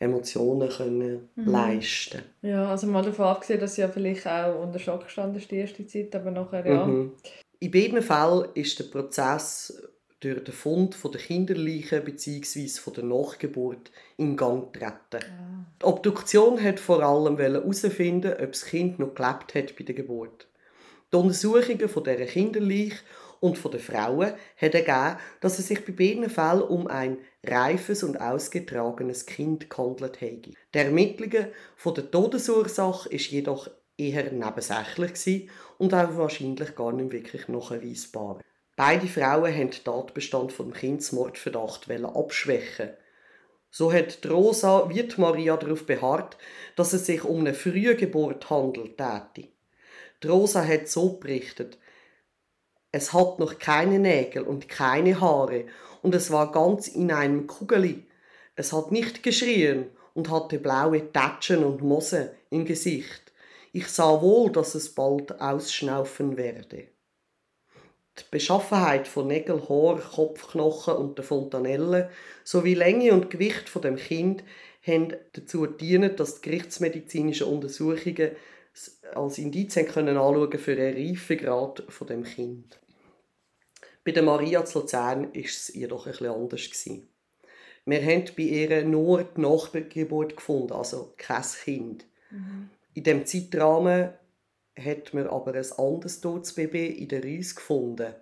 Emotionen 0.00 0.68
können 0.68 1.28
mhm. 1.34 1.46
leisten 1.46 2.22
Ja, 2.42 2.70
also 2.70 2.86
mal 2.86 3.02
davon 3.02 3.26
abgesehen, 3.26 3.58
dass 3.58 3.74
sie 3.74 3.80
ja 3.80 3.88
vielleicht 3.88 4.26
auch 4.26 4.62
unter 4.62 4.78
Schock 4.78 5.04
gestanden 5.04 5.38
ist 5.38 5.50
die 5.50 5.56
erste 5.56 5.86
Zeit, 5.86 6.14
aber 6.14 6.30
nachher 6.30 6.66
ja. 6.66 6.86
Mhm. 6.86 7.12
In 7.60 7.70
beiden 7.72 8.02
Fällen 8.02 8.48
ist 8.54 8.78
der 8.78 8.84
Prozess 8.84 9.82
durch 10.20 10.42
den 10.42 10.54
Fund 10.54 10.94
von 10.94 11.12
der 11.12 11.20
Kinderleiche 11.20 12.00
bzw. 12.00 12.68
von 12.68 12.92
der 12.94 13.04
Nachgeburt 13.04 13.90
in 14.16 14.36
Gang 14.36 14.72
getreten. 14.72 15.24
Ah. 15.24 15.64
Die 15.80 15.84
Obduktion 15.84 16.62
hat 16.62 16.80
vor 16.80 17.02
allem 17.02 17.38
herausfinden, 17.38 18.32
ob 18.32 18.52
das 18.52 18.64
Kind 18.64 18.98
noch 18.98 19.14
gelebt 19.14 19.54
hat 19.54 19.76
bei 19.76 19.84
der 19.84 19.94
Geburt. 19.94 20.48
Die 21.12 21.16
Untersuchungen 21.16 21.88
von 21.88 22.04
dieser 22.04 22.26
Kinderleiche 22.26 22.98
und 23.40 23.56
von 23.56 23.70
den 23.70 23.80
Frauen 23.80 24.32
hat 24.56 24.74
ergeben, 24.74 25.20
dass 25.40 25.58
es 25.58 25.68
sich 25.68 25.84
bei 25.84 25.92
beiden 25.92 26.28
Fällen 26.28 26.62
um 26.62 26.86
ein 26.88 27.18
reifes 27.44 28.02
und 28.02 28.20
ausgetragenes 28.20 29.26
Kind 29.26 29.70
gehandelt 29.70 30.20
hätte. 30.20 30.50
Die 30.74 30.78
Ermittlungen 30.78 31.46
von 31.76 31.94
der 31.94 32.10
Todesursache 32.10 33.08
ist 33.10 33.30
jedoch 33.30 33.70
eher 33.96 34.32
nebensächlich 34.32 35.48
und 35.78 35.94
auch 35.94 36.16
wahrscheinlich 36.16 36.74
gar 36.74 36.92
nicht 36.92 37.12
wirklich 37.12 37.48
nachweisbar. 37.48 38.40
Beide 38.78 39.08
Frauen 39.08 39.52
haben 39.52 39.72
den 39.72 39.84
Tatbestand 39.84 40.52
vom 40.52 40.72
Kindsmordverdacht 40.72 41.90
abschwächen. 41.90 42.90
So 43.72 43.92
hat 43.92 44.20
Rosa 44.24 44.88
wie 44.88 45.04
Maria 45.16 45.56
darauf 45.56 45.84
beharrt, 45.84 46.36
dass 46.76 46.92
es 46.92 47.06
sich 47.06 47.24
um 47.24 47.40
eine 47.40 47.54
frühe 47.54 47.96
Geburt 47.96 48.48
handelt. 48.50 49.02
Die 50.22 50.28
Rosa 50.28 50.64
hat 50.64 50.86
so 50.86 51.14
berichtet, 51.14 51.76
es 52.92 53.12
hat 53.12 53.40
noch 53.40 53.58
keine 53.58 53.98
Nägel 53.98 54.44
und 54.44 54.68
keine 54.68 55.20
Haare 55.20 55.64
und 56.02 56.14
es 56.14 56.30
war 56.30 56.52
ganz 56.52 56.86
in 56.86 57.10
einem 57.10 57.48
Kugeli. 57.48 58.06
Es 58.54 58.72
hat 58.72 58.92
nicht 58.92 59.24
geschrien 59.24 59.90
und 60.14 60.30
hatte 60.30 60.60
blaue 60.60 61.12
Tatschen 61.12 61.64
und 61.64 61.82
Mosse 61.82 62.36
im 62.50 62.64
Gesicht. 62.64 63.32
Ich 63.72 63.88
sah 63.88 64.22
wohl, 64.22 64.52
dass 64.52 64.76
es 64.76 64.94
bald 64.94 65.40
ausschnaufen 65.40 66.36
werde. 66.36 66.86
Die 68.18 68.24
Beschaffenheit 68.30 69.06
von 69.06 69.26
Nägel, 69.26 69.68
Haar, 69.68 70.00
Kopfknochen 70.00 70.94
und 70.96 71.18
der 71.18 71.24
Fontanelle 71.24 72.10
sowie 72.44 72.74
Länge 72.74 73.12
und 73.12 73.30
Gewicht 73.30 73.68
von 73.68 73.82
dem 73.82 73.96
Kind 73.96 74.42
haben 74.86 75.14
dazu 75.32 75.62
gedient, 75.62 76.18
dass 76.18 76.40
die 76.40 76.50
gerichtsmedizinischen 76.50 77.46
Untersuchungen 77.46 78.32
als 79.14 79.38
Indizien 79.38 79.86
können 79.86 80.16
anschauen 80.16 80.58
für 80.58 80.72
einen 80.72 80.94
Reifegrad 80.94 81.84
von 81.88 82.06
dem 82.06 82.24
Kind. 82.24 82.78
Bei 84.04 84.12
der 84.12 84.22
Maria 84.22 84.64
zu 84.64 84.80
Luzern 84.80 85.34
war 85.34 85.44
es 85.44 85.72
jedoch 85.74 86.06
bisschen 86.06 86.30
anders. 86.30 86.64
Gewesen. 86.64 87.08
Wir 87.84 88.02
haben 88.02 88.24
bei 88.36 88.42
ihr 88.42 88.84
nur 88.84 89.24
die 89.24 89.40
Nachgeburt 89.40 90.36
gefunden, 90.36 90.72
also 90.72 91.14
kein 91.16 91.42
Kind. 91.42 92.06
Mhm. 92.30 92.70
In 92.94 93.02
diesem 93.02 93.26
Zeitrahmen 93.26 94.10
hat 94.84 95.14
man 95.14 95.26
aber 95.26 95.54
ein 95.54 95.72
anderes 95.76 96.20
totes 96.20 96.54
Baby 96.54 96.86
in 96.86 97.08
der 97.08 97.24
Reise 97.24 97.54
gefunden. 97.54 98.14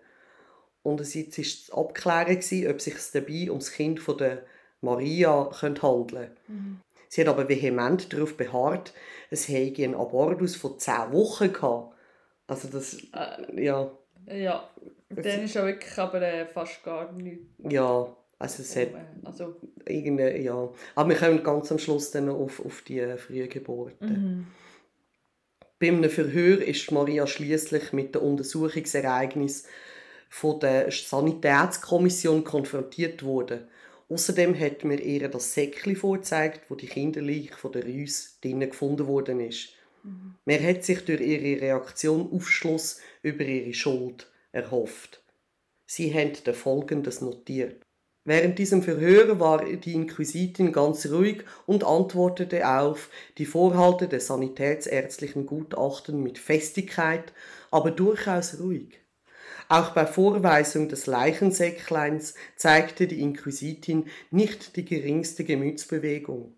Und 0.83 1.01
es 1.01 1.17
war 1.17 1.81
abklären, 1.81 2.69
ob 2.71 2.77
es 2.77 2.85
sich 2.85 2.95
dabei 3.13 3.51
um 3.51 3.59
das 3.59 3.73
Kind 3.73 4.01
von 4.01 4.19
der 4.19 4.43
Maria 4.81 5.51
handeln 5.61 6.07
könnte. 6.07 6.31
Mhm. 6.49 6.81
Sie 7.09 7.21
hat 7.21 7.29
aber 7.29 7.49
vehement 7.49 8.13
darauf 8.13 8.37
beharrt, 8.37 8.93
es 9.31 9.49
hätte 9.49 9.85
einen 9.85 9.95
Abortus 9.95 10.57
von 10.57 10.79
zehn 10.79 11.13
Wochen 11.13 11.53
gehabt. 11.53 11.95
Also 12.47 12.69
das, 12.69 12.95
äh, 13.13 13.65
ja. 13.65 13.91
Ja, 14.27 14.71
dann 15.09 15.45
ist 15.45 15.55
ja 15.55 15.65
wirklich 15.65 15.99
aber 15.99 16.21
äh, 16.23 16.47
fast 16.47 16.83
gar 16.83 17.13
nichts. 17.13 17.47
Ja, 17.69 18.15
also 18.39 18.63
es 18.63 18.77
hat 18.77 18.89
also, 19.25 19.57
irgendeine, 19.87 20.39
ja. 20.41 20.69
Aber 20.95 21.09
wir 21.09 21.17
kommen 21.17 21.43
ganz 21.43 21.71
am 21.73 21.79
Schluss 21.79 22.11
dann 22.11 22.29
auf, 22.29 22.65
auf 22.65 22.83
die 22.83 23.01
äh, 23.01 23.17
frühen 23.17 23.49
Geburten. 23.49 24.09
Mhm. 24.09 24.47
Bei 25.79 25.89
einem 25.89 26.09
Verhör 26.09 26.63
ist 26.63 26.91
Maria 26.91 27.27
schließlich 27.27 27.93
mit 27.93 28.15
dem 28.15 28.23
Untersuchungsereignis 28.23 29.65
von 30.31 30.59
der 30.61 30.91
Sanitätskommission 30.91 32.45
konfrontiert 32.45 33.23
worden. 33.23 33.69
Außerdem 34.09 34.59
hat 34.59 34.85
mir 34.85 35.01
ihr 35.01 35.29
das 35.29 35.53
Säckchen 35.53 35.97
vorgezeigt, 35.97 36.71
wo 36.71 36.77
die 36.77 36.87
Kinderleiche 36.87 37.55
von 37.55 37.73
der 37.73 37.85
Rüs 37.85 38.39
drinnen 38.41 38.71
gefunden 38.71 39.07
worden 39.07 39.41
ist. 39.41 39.71
Mhm. 40.03 40.37
Man 40.45 40.63
hat 40.63 40.85
sich 40.85 41.05
durch 41.05 41.21
ihre 41.21 41.61
Reaktion 41.61 42.31
Aufschluss 42.33 43.01
über 43.23 43.45
ihre 43.45 43.75
Schuld 43.75 44.31
erhofft. 44.53 45.23
Sie 45.85 46.13
haben 46.15 46.33
Folgendes 46.55 47.21
notiert. 47.21 47.86
Während 48.27 48.59
diesem 48.59 48.83
Verhör 48.83 49.39
war 49.39 49.65
die 49.65 49.95
Inquisitin 49.95 50.73
ganz 50.73 51.07
ruhig 51.07 51.45
und 51.65 51.85
antwortete 51.85 52.69
auf 52.69 53.09
die 53.39 53.47
Vorhalte 53.47 54.09
des 54.09 54.27
sanitätsärztlichen 54.27 55.47
Gutachten 55.47 56.21
mit 56.25 56.37
Festigkeit, 56.37 57.33
aber 57.71 57.93
durchaus 57.93 58.59
ruhig. 58.59 58.99
Auch 59.69 59.91
bei 59.91 60.07
Vorweisung 60.07 60.89
des 60.89 61.07
Leichensäckleins 61.07 62.35
zeigte 62.57 63.07
die 63.07 63.21
Inquisitin 63.21 64.07
nicht 64.33 64.75
die 64.75 64.85
geringste 64.85 65.45
Gemütsbewegung. 65.45 66.53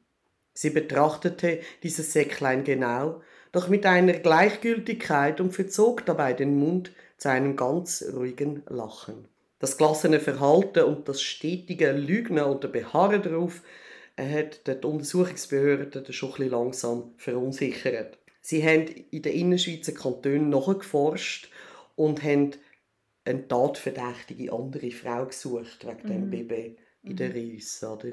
Sie 0.54 0.70
betrachtete 0.70 1.60
dieses 1.82 2.14
Säcklein 2.14 2.64
genau, 2.64 3.20
doch 3.52 3.68
mit 3.68 3.84
einer 3.84 4.14
Gleichgültigkeit 4.14 5.38
und 5.38 5.52
verzog 5.52 6.06
dabei 6.06 6.32
den 6.32 6.58
Mund 6.58 6.92
zu 7.18 7.28
einem 7.28 7.56
ganz 7.56 8.02
ruhigen 8.14 8.62
Lachen. 8.68 9.28
Das 9.58 9.76
gelassene 9.76 10.20
Verhalten 10.20 10.84
und 10.84 11.08
das 11.08 11.20
stetige 11.20 11.92
Lügnen 11.92 12.44
oder 12.44 12.68
Beharren 12.68 13.22
darauf 13.22 13.62
hat 14.16 14.66
die 14.66 14.86
Untersuchungsbehörden 14.86 16.12
schon 16.12 16.34
ein 16.38 16.50
langsam 16.50 17.12
verunsichert. 17.16 18.18
Sie 18.40 18.64
haben 18.64 18.86
in 19.10 19.22
den 19.22 19.32
Innerschweizer 19.32 19.92
Kantonen 19.92 20.48
nachgeforscht 20.48 21.50
und 21.96 22.22
haben 22.22 22.52
eine 23.24 23.46
tatverdächtige 23.46 24.52
andere 24.52 24.90
Frau 24.90 25.26
gesucht 25.26 25.86
wegen 25.86 26.02
mhm. 26.02 26.08
dem 26.08 26.30
Baby 26.30 26.76
in 27.02 27.16
der 27.16 27.30
mhm. 27.30 27.54
Reis, 27.54 27.84
oder? 27.84 28.12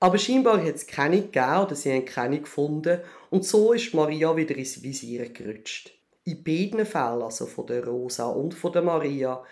Aber 0.00 0.18
scheinbar 0.18 0.64
hat 0.64 0.76
es 0.76 0.86
keine 0.86 1.22
gegeben 1.22 1.58
oder 1.64 1.74
sie 1.74 1.92
haben 1.92 2.04
keine 2.04 2.40
gefunden 2.40 3.00
und 3.30 3.44
so 3.44 3.72
ist 3.72 3.94
Maria 3.94 4.36
wieder 4.36 4.56
ins 4.56 4.82
Visier 4.82 5.28
gerutscht. 5.28 5.92
In 6.24 6.44
beiden 6.44 6.86
Fällen, 6.86 7.22
also 7.22 7.46
von 7.46 7.66
der 7.66 7.84
Rosa 7.84 8.28
und 8.28 8.54
von 8.54 8.72
der 8.72 8.82
Maria, 8.82 9.42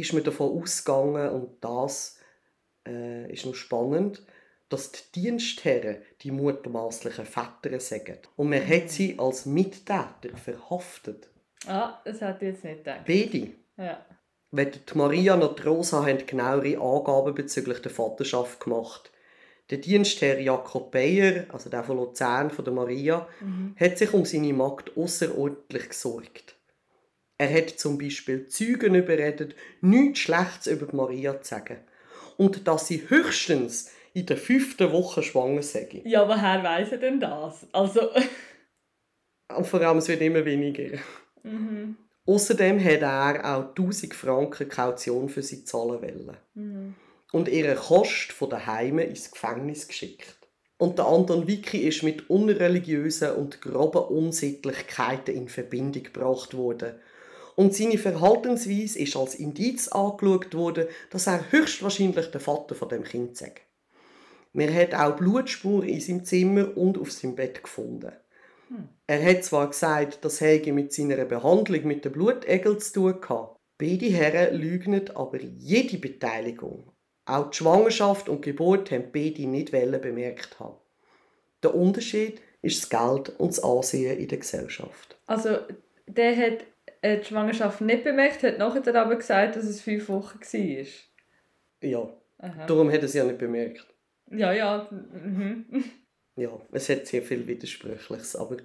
ist 0.00 0.12
man 0.12 0.24
davon 0.24 0.62
ausgegangen 0.62 1.30
und 1.30 1.56
das 1.60 2.18
äh, 2.86 3.30
ist 3.32 3.46
noch 3.46 3.54
spannend, 3.54 4.22
dass 4.68 4.92
die 4.92 5.20
Dienstherren 5.20 5.98
die 6.20 6.30
mutmaßlichen 6.30 7.24
Väter 7.24 7.80
sagen. 7.80 8.18
Und 8.36 8.50
man 8.50 8.66
hat 8.66 8.90
sie 8.90 9.18
als 9.18 9.46
Mittäter 9.46 10.36
verhaftet. 10.36 11.28
Ah, 11.66 12.00
das 12.04 12.20
hat 12.20 12.42
ich 12.42 12.48
jetzt 12.48 12.64
nicht 12.64 12.78
gedacht. 12.78 13.04
Beide? 13.06 13.50
Ja. 13.76 14.04
Weder 14.50 14.70
die 14.70 14.98
Maria 14.98 15.36
noch 15.36 15.54
die 15.54 15.62
Rosa 15.62 16.06
haben 16.06 16.26
genauere 16.26 16.80
Angaben 16.80 17.34
bezüglich 17.34 17.80
der 17.80 17.90
Vaterschaft 17.90 18.60
gemacht. 18.60 19.10
Der 19.70 19.78
Dienstherr 19.78 20.40
Jakob 20.40 20.90
Beyer, 20.90 21.44
also 21.52 21.68
der 21.68 21.84
von 21.84 21.98
Luzern, 21.98 22.50
von 22.50 22.64
der 22.64 22.72
Maria, 22.72 23.28
mhm. 23.40 23.74
hat 23.78 23.98
sich 23.98 24.12
um 24.14 24.24
seine 24.24 24.54
Magd 24.54 24.96
außerordentlich 24.96 25.90
gesorgt. 25.90 26.57
Er 27.38 27.54
hat 27.54 27.70
zum 27.70 27.98
Beispiel 27.98 28.48
Zeugen 28.48 28.96
überredet, 28.96 29.54
nichts 29.80 30.18
Schlechtes 30.20 30.66
über 30.66 30.92
Maria 30.94 31.40
zu 31.40 31.54
sagen. 31.54 31.78
Und 32.36 32.66
dass 32.66 32.88
sie 32.88 33.08
höchstens 33.08 33.90
in 34.12 34.26
der 34.26 34.36
fünften 34.36 34.92
Woche 34.92 35.22
schwanger 35.22 35.62
sei. 35.62 36.02
Ja, 36.04 36.28
woher 36.28 36.62
weiss 36.62 36.90
er 36.92 36.98
denn 36.98 37.20
das? 37.20 37.66
Also... 37.72 38.10
Und 39.56 39.66
vor 39.66 39.80
allem, 39.80 39.98
es 39.98 40.08
wird 40.08 40.20
immer 40.20 40.44
weniger. 40.44 40.98
mhm. 41.42 41.96
Außerdem 42.26 42.84
hat 42.84 43.00
er 43.00 43.56
auch 43.56 43.68
1000 43.70 44.12
Franken 44.12 44.68
Kaution 44.68 45.30
für 45.30 45.42
sie 45.42 45.64
zahlen 45.64 46.02
wollen. 46.02 46.36
Mhm. 46.54 46.94
Und 47.32 47.48
ihre 47.48 47.74
Kost 47.74 48.32
von 48.32 48.50
daheim 48.50 48.98
ins 48.98 49.30
Gefängnis 49.30 49.88
geschickt. 49.88 50.36
Und 50.76 50.98
der 50.98 51.06
Anton 51.06 51.46
Wicki 51.46 51.78
ist 51.88 52.02
mit 52.02 52.28
unreligiösen 52.28 53.32
und 53.32 53.62
groben 53.62 54.02
Unsittlichkeiten 54.02 55.34
in 55.34 55.48
Verbindung 55.48 56.02
gebracht 56.02 56.54
worden. 56.54 56.96
Und 57.58 57.74
seine 57.74 57.98
Verhaltensweise 57.98 59.00
ist 59.00 59.16
als 59.16 59.34
Indiz 59.34 59.88
angeschaut 59.88 60.54
worden, 60.54 60.86
dass 61.10 61.26
er 61.26 61.50
höchstwahrscheinlich 61.50 62.30
der 62.30 62.40
Vater 62.40 62.76
von 62.76 62.88
dem 62.88 63.02
Kind 63.02 63.36
sei. 63.36 63.52
Man 64.52 64.72
hat 64.72 64.94
auch 64.94 65.16
Blutspuren 65.16 65.88
in 65.88 66.00
seinem 66.00 66.24
Zimmer 66.24 66.76
und 66.76 66.96
auf 66.98 67.10
seinem 67.10 67.34
Bett 67.34 67.64
gefunden. 67.64 68.12
Er 69.08 69.24
hat 69.24 69.42
zwar 69.42 69.70
gesagt, 69.70 70.24
das 70.24 70.40
hätte 70.40 70.72
mit 70.72 70.92
seiner 70.92 71.24
Behandlung 71.24 71.84
mit 71.84 72.04
den 72.04 72.12
Blutegel 72.12 72.78
zu 72.78 72.92
tun 72.92 73.20
gehabt. 73.20 73.56
Beide 73.76 74.06
Herren 74.06 74.56
lügnen 74.56 75.10
aber 75.16 75.42
jede 75.42 75.98
Beteiligung. 75.98 76.92
Auch 77.24 77.50
die 77.50 77.56
Schwangerschaft 77.56 78.28
und 78.28 78.44
die 78.44 78.50
Geburt 78.50 78.92
haben 78.92 79.10
beide 79.12 79.48
nicht 79.48 79.72
bemerkt 79.72 80.60
haben. 80.60 80.76
Der 81.64 81.74
Unterschied 81.74 82.40
ist 82.62 82.82
das 82.82 82.88
Geld 82.88 83.30
und 83.40 83.48
das 83.48 83.64
Ansehen 83.64 84.16
in 84.16 84.28
der 84.28 84.38
Gesellschaft. 84.38 85.18
Also, 85.26 85.56
der 86.06 86.36
hat 86.36 86.64
die 87.04 87.24
Schwangerschaft 87.24 87.80
nicht 87.80 88.04
bemerkt, 88.04 88.42
hat 88.42 88.58
nachher 88.58 88.94
aber 88.94 89.16
gesagt, 89.16 89.56
dass 89.56 89.64
es 89.64 89.80
fünf 89.80 90.08
Wochen 90.08 90.40
war. 90.40 90.86
Ja, 91.82 92.12
Aha. 92.38 92.66
darum 92.66 92.88
hat 92.88 92.98
er 92.98 93.04
es 93.04 93.14
ja 93.14 93.24
nicht 93.24 93.38
bemerkt. 93.38 93.86
Ja, 94.30 94.52
ja. 94.52 94.88
Mhm. 94.90 95.66
Ja, 96.36 96.50
es 96.70 96.88
hat 96.88 97.04
sehr 97.08 97.22
viel 97.22 97.44
Widersprüchliches, 97.48 98.36
aber 98.36 98.58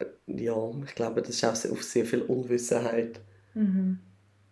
äh, 0.00 0.04
ja, 0.26 0.70
ich 0.84 0.94
glaube, 0.94 1.22
das 1.22 1.30
ist 1.30 1.44
auch 1.44 1.72
auf 1.72 1.82
sehr 1.82 2.04
viel 2.04 2.20
Unwissenheit 2.20 3.20
Mhm. 3.54 3.98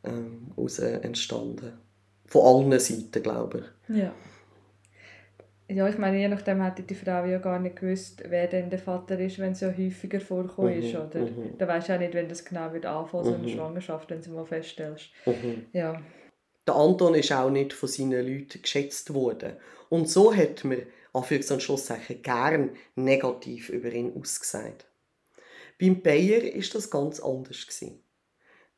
ähm, 0.04 0.52
aus 0.56 0.78
entstanden. 0.78 1.78
Von 2.24 2.70
allen 2.72 2.80
Seiten, 2.80 3.22
glaube 3.22 3.64
ich. 3.88 3.96
Ja. 3.98 4.14
Ja, 5.70 5.86
ich 5.86 5.98
meine, 5.98 6.18
je 6.18 6.28
nachdem 6.28 6.62
hätte 6.62 6.82
die 6.82 6.94
Frau 6.94 7.24
ja 7.26 7.38
gar 7.38 7.58
nicht 7.58 7.76
gewusst, 7.76 8.22
wer 8.26 8.46
denn 8.46 8.70
der 8.70 8.78
Vater 8.78 9.18
ist, 9.20 9.38
wenn 9.38 9.52
es 9.52 9.60
ja 9.60 9.68
häufiger 9.68 10.18
vorkommen 10.20 10.74
Mhm, 10.74 10.82
ist, 10.82 10.94
oder? 10.94 11.20
mhm. 11.20 11.58
Da 11.58 11.68
weisst 11.68 11.88
du 11.90 11.94
auch 11.94 11.98
nicht, 11.98 12.14
wenn 12.14 12.28
das 12.28 12.44
genau 12.44 12.72
wird 12.72 12.86
anfangen, 12.86 13.24
so 13.24 13.34
eine 13.34 13.42
Mhm. 13.42 13.48
Schwangerschaft, 13.50 14.08
wenn 14.10 14.22
du 14.22 14.30
mal 14.30 14.46
feststellst. 14.46 15.10
Mhm. 15.26 15.66
Ja. 15.74 16.00
Der 16.66 16.74
Anton 16.74 17.14
ist 17.14 17.32
auch 17.32 17.50
nicht 17.50 17.74
von 17.74 17.88
seinen 17.88 18.26
Leuten 18.26 18.62
geschätzt 18.62 19.12
worden. 19.12 19.56
Und 19.90 20.08
so 20.08 20.34
hat 20.34 20.64
man, 20.64 20.82
Anführungs- 21.12 21.52
und 21.52 21.62
Schlusszeichen, 21.62 22.22
gern 22.22 22.70
negativ 22.94 23.68
über 23.68 23.90
ihn 23.92 24.12
ausgesagt. 24.18 24.86
Beim 25.78 26.02
Bayer 26.02 26.42
ist 26.42 26.74
das 26.74 26.90
ganz 26.90 27.20
anders 27.20 27.66
gewesen. 27.66 28.00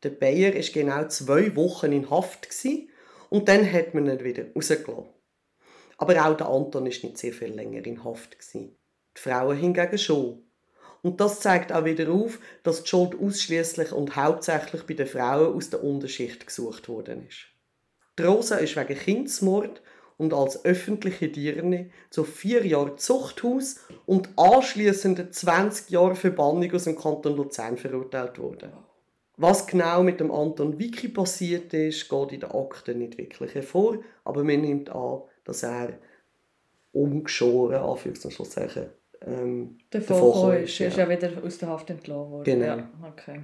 Der 0.02 0.10
Bayer 0.10 0.54
ist 0.54 0.72
genau 0.72 1.06
zwei 1.08 1.54
Wochen 1.56 1.92
in 1.92 2.10
Haft 2.10 2.48
gewesen, 2.50 2.88
und 3.28 3.48
dann 3.48 3.70
hat 3.72 3.94
man 3.94 4.06
ihn 4.08 4.24
wieder 4.24 4.44
rausgelassen. 4.56 5.04
Aber 6.00 6.26
auch 6.26 6.34
der 6.34 6.48
Anton 6.48 6.86
ist 6.86 7.04
nicht 7.04 7.18
sehr 7.18 7.34
viel 7.34 7.52
länger 7.52 7.84
in 7.84 8.02
Haft 8.02 8.38
gewesen. 8.38 8.74
Die 9.14 9.20
Frauen 9.20 9.54
hingegen 9.54 9.98
schon. 9.98 10.42
Und 11.02 11.20
das 11.20 11.40
zeigt 11.40 11.74
auch 11.74 11.84
wieder 11.84 12.10
auf, 12.10 12.38
dass 12.62 12.82
die 12.82 12.88
Schuld 12.88 13.20
ausschließlich 13.20 13.92
und 13.92 14.16
hauptsächlich 14.16 14.84
bei 14.84 14.94
den 14.94 15.06
Frauen 15.06 15.54
aus 15.54 15.68
der 15.68 15.84
Unterschicht 15.84 16.46
gesucht 16.46 16.88
worden 16.88 17.26
ist. 17.28 17.40
Die 18.18 18.22
Rosa 18.22 18.56
ist 18.56 18.76
wegen 18.76 18.98
Kindsmord 18.98 19.82
und 20.16 20.32
als 20.32 20.64
öffentliche 20.64 21.28
Dirne 21.28 21.90
zu 22.08 22.24
vier 22.24 22.66
Jahren 22.66 22.96
Zuchthaus 22.96 23.80
und 24.06 24.30
anschließend 24.36 25.34
20 25.34 25.90
Jahre 25.90 26.16
Verbannung 26.16 26.72
aus 26.72 26.84
dem 26.84 26.96
Kanton 26.96 27.36
Luzern 27.36 27.76
verurteilt 27.76 28.38
worden. 28.38 28.72
Was 29.36 29.66
genau 29.66 30.02
mit 30.02 30.18
dem 30.20 30.30
Anton 30.30 30.78
Wicki 30.78 31.08
passiert 31.08 31.74
ist, 31.74 32.08
geht 32.08 32.32
in 32.32 32.40
den 32.40 32.50
Akten 32.50 32.98
nicht 32.98 33.18
wirklich 33.18 33.54
hervor, 33.54 33.98
aber 34.24 34.44
man 34.44 34.62
nimmt 34.62 34.88
an, 34.88 35.22
dass 35.50 35.64
er 35.64 35.98
umgeschoren, 36.92 37.76
Anführungs- 37.76 38.24
und 38.24 38.32
Schlusszeichen, 38.32 38.86
ähm, 39.26 39.78
Davor 39.90 40.16
davon 40.16 40.28
gekommen 40.28 40.50
gekommen 40.50 40.64
ist, 40.64 40.80
ist 40.80 40.96
ja 40.96 41.08
wieder 41.08 41.30
aus 41.44 41.58
der 41.58 41.68
Haft 41.68 41.90
entlassen 41.90 42.30
worden. 42.30 42.44
Genau. 42.44 42.66
Ja, 42.66 42.90
okay. 43.08 43.40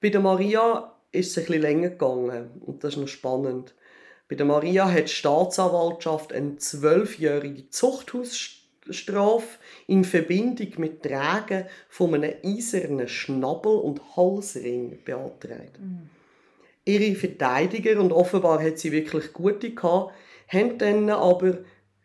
Bei 0.00 0.10
der 0.10 0.20
Maria 0.20 0.92
ist 1.10 1.30
es 1.30 1.38
ein 1.38 1.46
bisschen 1.46 1.62
länger 1.62 1.88
gegangen 1.90 2.50
und 2.60 2.84
das 2.84 2.94
ist 2.94 3.00
noch 3.00 3.08
spannend. 3.08 3.74
Bei 4.28 4.36
der 4.36 4.46
Maria 4.46 4.90
hat 4.90 5.04
die 5.04 5.12
Staatsanwaltschaft 5.12 6.32
eine 6.32 6.56
zwölfjährige 6.56 7.70
Zuchthausstrafe 7.70 9.58
in 9.86 10.04
Verbindung 10.04 10.68
mit 10.76 11.02
Tragen 11.02 11.64
von 11.88 12.14
einem 12.14 12.34
eisernen 12.44 13.08
Schnabel- 13.08 13.80
und 13.80 14.16
Halsring 14.16 14.98
beantragt. 15.04 15.80
Ihre 16.84 17.14
Verteidiger, 17.14 18.00
und 18.00 18.12
offenbar 18.12 18.62
hat 18.62 18.78
sie 18.78 18.92
wirklich 18.92 19.32
gute 19.32 19.74
gehabt, 19.74 20.14
haben 20.48 20.78
dann 20.78 21.10
aber, 21.10 21.58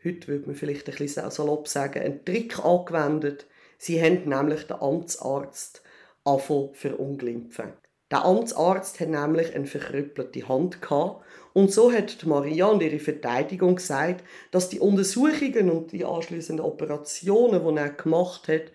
heute 0.04 0.28
würde 0.28 0.46
man 0.48 0.56
vielleicht 0.56 0.90
ein 0.90 0.96
bisschen 0.96 1.30
salopp 1.32 1.68
sagen, 1.68 2.02
einen 2.02 2.26
Trick 2.26 2.64
angewendet. 2.64 3.48
Sie 3.78 4.02
haben 4.02 4.28
nämlich 4.28 4.64
den 4.68 4.78
Amtsarzt 4.78 5.82
angefangen 6.24 6.74
verunglimpfen. 6.74 7.74
Der 8.12 8.26
Amtsarzt 8.26 9.00
hat 9.00 9.10
nämlich 9.10 9.56
eine 9.56 9.66
verkrüppelte 9.66 10.48
Hand 10.48 10.82
gehabt 10.82 11.26
und 11.54 11.72
so 11.72 11.92
hat 11.92 12.26
Maria 12.26 12.68
und 12.68 12.84
ihre 12.84 13.00
Verteidigung 13.00 13.78
gesagt, 13.78 14.24
dass 14.52 14.70
die 14.70 14.80
Untersuchungen 14.80 15.72
und 15.72 15.92
die 15.92 16.06
anschließenden 16.06 16.64
Operationen, 16.64 17.66
die 17.66 17.82
er 17.82 17.90
gemacht 17.90 18.48
hat, 18.48 18.72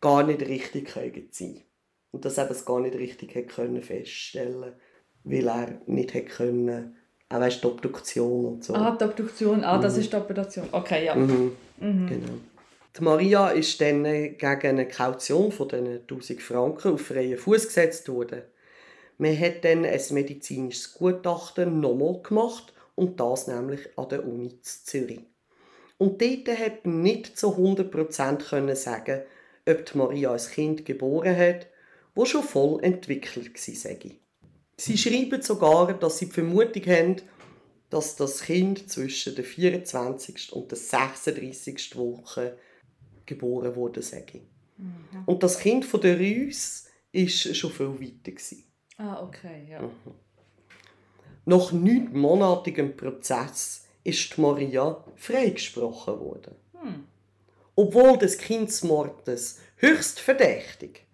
gar 0.00 0.24
nicht 0.24 0.40
richtig 0.42 0.88
können 0.88 1.28
sein 1.30 1.62
und 2.10 2.24
dass 2.24 2.38
er 2.38 2.46
das 2.46 2.64
gar 2.64 2.80
nicht 2.80 2.96
richtig 2.96 3.32
feststellen, 3.84 4.72
weil 5.24 5.48
er 5.48 5.80
nicht 5.86 6.26
können, 6.30 6.96
auch 7.30 7.40
weißt, 7.40 7.62
die 7.62 7.66
Obduktion 7.66 8.44
und 8.44 8.64
so. 8.64 8.74
Ah, 8.74 8.96
die 9.00 9.04
Obduktion. 9.04 9.64
Ah, 9.64 9.78
das 9.78 9.96
ist 9.96 10.12
die 10.12 10.16
Operation. 10.16 10.68
Okay, 10.72 11.06
ja. 11.06 11.14
Mhm. 11.14 11.52
Genau. 11.78 12.32
Die 12.98 13.04
Maria 13.04 13.50
ist 13.50 13.80
dann 13.80 14.02
gegen 14.02 14.40
eine 14.42 14.88
Kaution 14.88 15.52
von 15.52 15.68
diesen 15.68 16.00
1000 16.00 16.42
Franken 16.42 16.94
auf 16.94 17.02
freien 17.02 17.38
Fuß 17.38 17.68
gesetzt 17.68 18.08
worden. 18.08 18.42
Man 19.18 19.38
hat 19.38 19.64
dann 19.64 19.84
ein 19.84 20.00
medizinisches 20.10 20.94
Gutachten 20.94 21.80
nochmal 21.80 22.20
gemacht 22.22 22.72
und 22.96 23.20
das 23.20 23.46
nämlich 23.46 23.80
an 23.96 24.08
der 24.08 24.26
Uni 24.26 24.60
Zürich. 24.62 25.20
Und 25.98 26.20
dort 26.20 26.48
hat 26.58 26.84
man 26.84 27.02
nicht 27.02 27.38
zu 27.38 27.54
100% 27.54 28.48
können 28.48 28.74
sagen, 28.74 29.20
ob 29.68 29.86
die 29.86 29.98
Maria 29.98 30.32
ein 30.32 30.38
Kind 30.38 30.84
geboren 30.84 31.36
hat, 31.36 31.66
wo 32.14 32.24
schon 32.24 32.42
voll 32.42 32.82
entwickelt 32.82 33.54
war. 33.54 34.10
Sie 34.80 34.96
schreiben 34.96 35.42
sogar, 35.42 35.92
dass 35.92 36.16
sie 36.16 36.26
die 36.26 36.32
Vermutung 36.32 36.82
haben, 36.86 37.16
dass 37.90 38.16
das 38.16 38.40
Kind 38.40 38.90
zwischen 38.90 39.34
der 39.34 39.44
24. 39.44 40.54
und 40.54 40.70
der 40.70 40.78
36. 40.78 41.96
Woche 41.96 42.56
geboren 43.26 43.76
wurde. 43.76 44.00
Sage. 44.00 44.40
Und 45.26 45.42
das 45.42 45.58
Kind 45.58 45.84
von 45.84 46.00
der 46.00 46.18
Rüss 46.18 46.88
ist 47.12 47.54
schon 47.54 47.70
viel 47.70 48.00
weiter. 48.00 48.32
Gewesen. 48.32 48.64
Ah, 48.96 49.22
okay, 49.22 49.66
ja. 49.68 49.86
Nach 51.44 51.72
neunmonatigem 51.72 52.96
Prozess 52.96 53.84
ist 54.02 54.38
Maria 54.38 55.04
freigesprochen 55.16 56.18
worden. 56.20 56.54
Obwohl 57.76 58.16
des 58.16 58.38
Kindsmordes 58.38 59.58
höchst 59.76 60.20
verdächtig. 60.20 61.06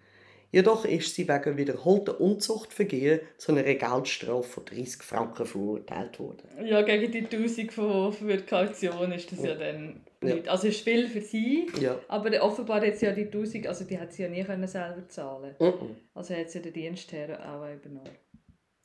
Jedoch 0.57 0.87
ist 0.87 1.15
sie 1.15 1.29
wegen 1.29 1.59
wiederholter 1.59 2.19
Unzuchtvergehen 2.19 3.21
zu 3.37 3.53
einer 3.53 3.63
Geldstrafe 3.63 4.43
von 4.49 4.65
30 4.65 5.03
Franken 5.03 5.45
verurteilt 5.45 6.19
worden. 6.19 6.49
Ja, 6.65 6.81
gegen 6.81 7.13
die 7.13 7.27
1000 7.29 7.71
von 7.75 8.11
für 8.11 8.39
die 8.39 8.43
Kaution 8.47 9.13
ist 9.13 9.31
das 9.33 9.43
ja, 9.45 9.55
dann 9.55 10.01
Ja. 10.23 10.35
nicht. 10.37 10.49
Also 10.49 10.69
ist 10.69 10.81
viel 10.81 11.09
für 11.09 11.21
sie, 11.21 11.67
Ja. 11.79 12.01
aber 12.09 12.31
offenbar 12.43 12.81
hat 12.81 12.97
sie 12.97 13.05
ja 13.05 13.13
die 13.13 13.27
1000, 13.27 13.67
also 13.67 13.85
die 13.85 13.99
hat 13.99 14.15
sie 14.15 14.23
ja 14.23 14.31
nie 14.31 14.45
können 14.45 14.67
selber 14.67 15.07
zahlen. 15.09 15.55
Mhm. 15.61 15.95
Also 16.15 16.35
hat 16.35 16.51
sie 16.51 16.63
den 16.63 16.73
Dienstherr 16.73 17.39
auch 17.39 17.71
übernommen. 17.71 18.09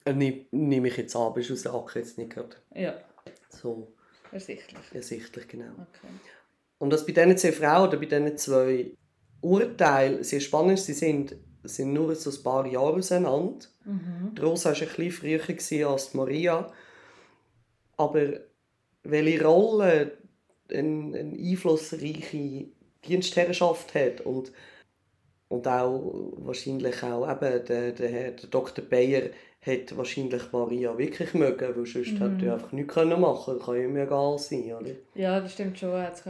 Äh, 0.04 0.12
nehm- 0.12 0.48
Nehme 0.52 0.90
ich 0.90 0.98
jetzt 0.98 1.16
an, 1.16 1.22
aber 1.22 1.40
ist 1.40 1.52
aus 1.52 1.62
der 1.62 1.74
Akte 1.74 2.00
jetzt 2.00 2.18
nicht 2.18 2.32
gerade 2.32 2.58
Ja, 2.76 2.96
so 3.48 3.94
ersichtlich. 4.34 4.82
ersichtlich, 4.94 5.48
genau. 5.48 5.72
Okay. 5.72 6.08
Und 6.80 6.90
das 6.92 7.06
bei 7.06 7.14
diesen 7.14 7.38
zwei 7.38 7.54
Frauen 7.54 7.88
oder 7.88 7.98
bei 7.98 8.08
diesen 8.08 8.38
zwei 8.38 8.92
Urteilen 9.42 10.22
sehr 10.26 10.42
spannend 10.42 10.80
sie 10.80 10.94
sind, 10.94 11.38
sind 11.64 11.94
nur 11.94 12.16
so 12.16 12.30
ein 12.30 12.44
paar 12.44 12.66
Jahre 12.66 12.96
auseinander. 12.96 13.66
Die 14.36 14.42
Rosa 14.42 14.70
war 14.72 14.76
ein 14.76 14.88
bisschen 14.88 15.12
früher 15.12 15.90
als 15.90 16.14
Maria. 16.14 16.72
Aber 17.98 18.32
welche 19.04 19.44
Und 25.50 25.68
auch 25.68 26.32
wahrscheinlich 26.38 27.04
auch 27.04 27.30
eben 27.30 27.66
der, 27.66 27.92
der, 27.92 28.32
der 28.32 28.32
Dr. 28.32 28.86
Bayer 28.86 29.32
hat 29.66 29.96
wahrscheinlich 29.96 30.52
Maria 30.52 30.98
wirklich 30.98 31.34
mögen, 31.34 31.76
weil 31.76 31.86
sonst 31.86 32.14
mhm. 32.14 32.18
hätte 32.18 32.46
er 32.46 32.54
einfach 32.54 32.72
nichts 32.72 32.96
machen 32.96 33.60
können. 33.60 33.60
Kann 33.60 33.76
ihm 33.76 33.98
egal 33.98 34.40
sein, 34.40 34.74
oder? 34.74 34.92
Ja, 35.14 35.40
das 35.40 35.54
stimmt 35.54 35.78
schon. 35.78 35.90
Er 35.90 36.08
hätte 36.08 36.22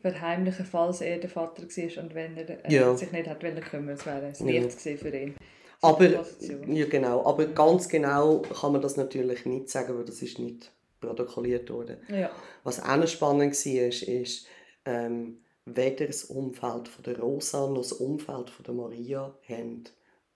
verheimlichen, 0.00 0.64
falls 0.64 1.00
er 1.00 1.18
der 1.18 1.30
Vater 1.30 1.62
war 1.62 2.02
und 2.04 2.14
wenn 2.14 2.36
er 2.36 2.64
äh, 2.64 2.74
ja. 2.74 2.96
sich 2.96 3.12
nicht 3.12 3.28
hat 3.28 3.40
kümmern 3.40 3.96
das 3.96 4.06
wäre 4.44 4.66
es 4.66 4.84
ja. 4.84 4.96
für 4.96 5.16
ihn. 5.16 5.34
Aber, 5.80 6.24
ja, 6.68 6.86
genau. 6.86 7.26
Aber 7.26 7.46
ganz 7.46 7.88
genau 7.88 8.38
kann 8.38 8.72
man 8.72 8.80
das 8.80 8.96
natürlich 8.96 9.44
nicht 9.44 9.68
sagen, 9.68 9.96
weil 9.96 10.04
das 10.04 10.22
ist 10.22 10.38
nicht 10.38 10.72
protokolliert 11.00 11.70
worden. 11.70 11.98
Ja. 12.08 12.30
Was 12.62 12.80
auch 12.80 13.06
spannend 13.06 13.54
war, 13.54 13.86
ist, 13.86 14.02
ist 14.02 14.46
ähm, 14.86 15.38
weder 15.66 16.06
das 16.06 16.24
Umfeld 16.24 16.88
von 16.88 17.04
der 17.04 17.18
Rosa 17.18 17.66
noch 17.66 17.78
das 17.78 17.92
Umfeld 17.92 18.50
von 18.50 18.64
der 18.64 18.74
Maria 18.74 19.34
haben 19.48 19.84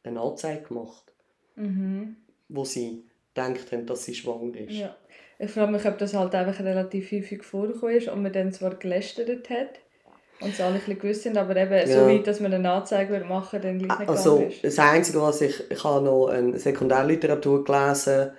eine 0.02 0.20
Anzeige 0.20 0.62
gemacht, 0.68 1.12
mhm. 1.56 2.16
wo 2.48 2.64
sie 2.64 3.04
gedacht 3.34 3.72
haben, 3.72 3.86
dass 3.86 4.04
sie 4.04 4.14
schwanger 4.14 4.56
ist. 4.56 4.72
Ja. 4.72 4.96
Ich 5.38 5.50
frage 5.50 5.70
mich, 5.70 5.86
ob 5.86 5.98
das 5.98 6.14
halt 6.14 6.34
einfach 6.34 6.64
relativ 6.64 7.12
häufig 7.12 7.44
vorgekommen 7.44 7.96
ist 7.96 8.08
und 8.08 8.22
man 8.22 8.32
dann 8.32 8.52
zwar 8.52 8.74
gelästert 8.74 9.48
hat 9.50 9.78
und 10.40 10.50
es 10.50 10.60
alle 10.60 10.74
ein 10.74 10.80
bisschen 10.80 10.98
gewusst 10.98 11.22
sind, 11.22 11.36
aber 11.36 11.56
eben 11.56 11.72
ja. 11.72 11.86
so 11.86 12.06
weit, 12.08 12.26
dass 12.26 12.40
man 12.40 12.52
eine 12.52 12.70
Anzeige 12.70 13.24
machen 13.24 13.60
dann 13.62 13.78
gleich 13.78 13.98
nicht 13.98 14.08
Also 14.08 14.38
ist. 14.38 14.64
das 14.64 14.78
Einzige, 14.78 15.20
was 15.20 15.40
ich, 15.40 15.70
ich 15.70 15.84
habe 15.84 16.04
noch 16.04 16.28
eine 16.28 16.58
Sekundärliteratur 16.58 17.64
gelesen 17.64 18.32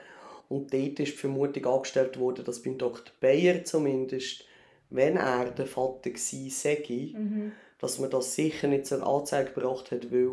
und 0.49 0.73
dort 0.73 0.99
ist 0.99 1.13
die 1.13 1.17
Vermutung 1.17 1.65
angestellt 1.65 2.19
worden, 2.19 2.43
dass 2.43 2.61
beim 2.61 2.77
Dr. 2.77 3.13
Bayer 3.21 3.63
zumindest, 3.63 4.45
wenn 4.89 5.15
er 5.17 5.51
der 5.51 5.67
Vater 5.67 6.09
gewesen 6.09 6.49
sei, 6.49 7.13
mhm. 7.13 7.51
dass 7.79 7.99
man 7.99 8.09
das 8.09 8.35
sicher 8.35 8.67
nicht 8.67 8.87
zur 8.87 9.05
Anzeige 9.05 9.51
gebracht 9.51 9.91
hat, 9.91 10.11
weil 10.11 10.31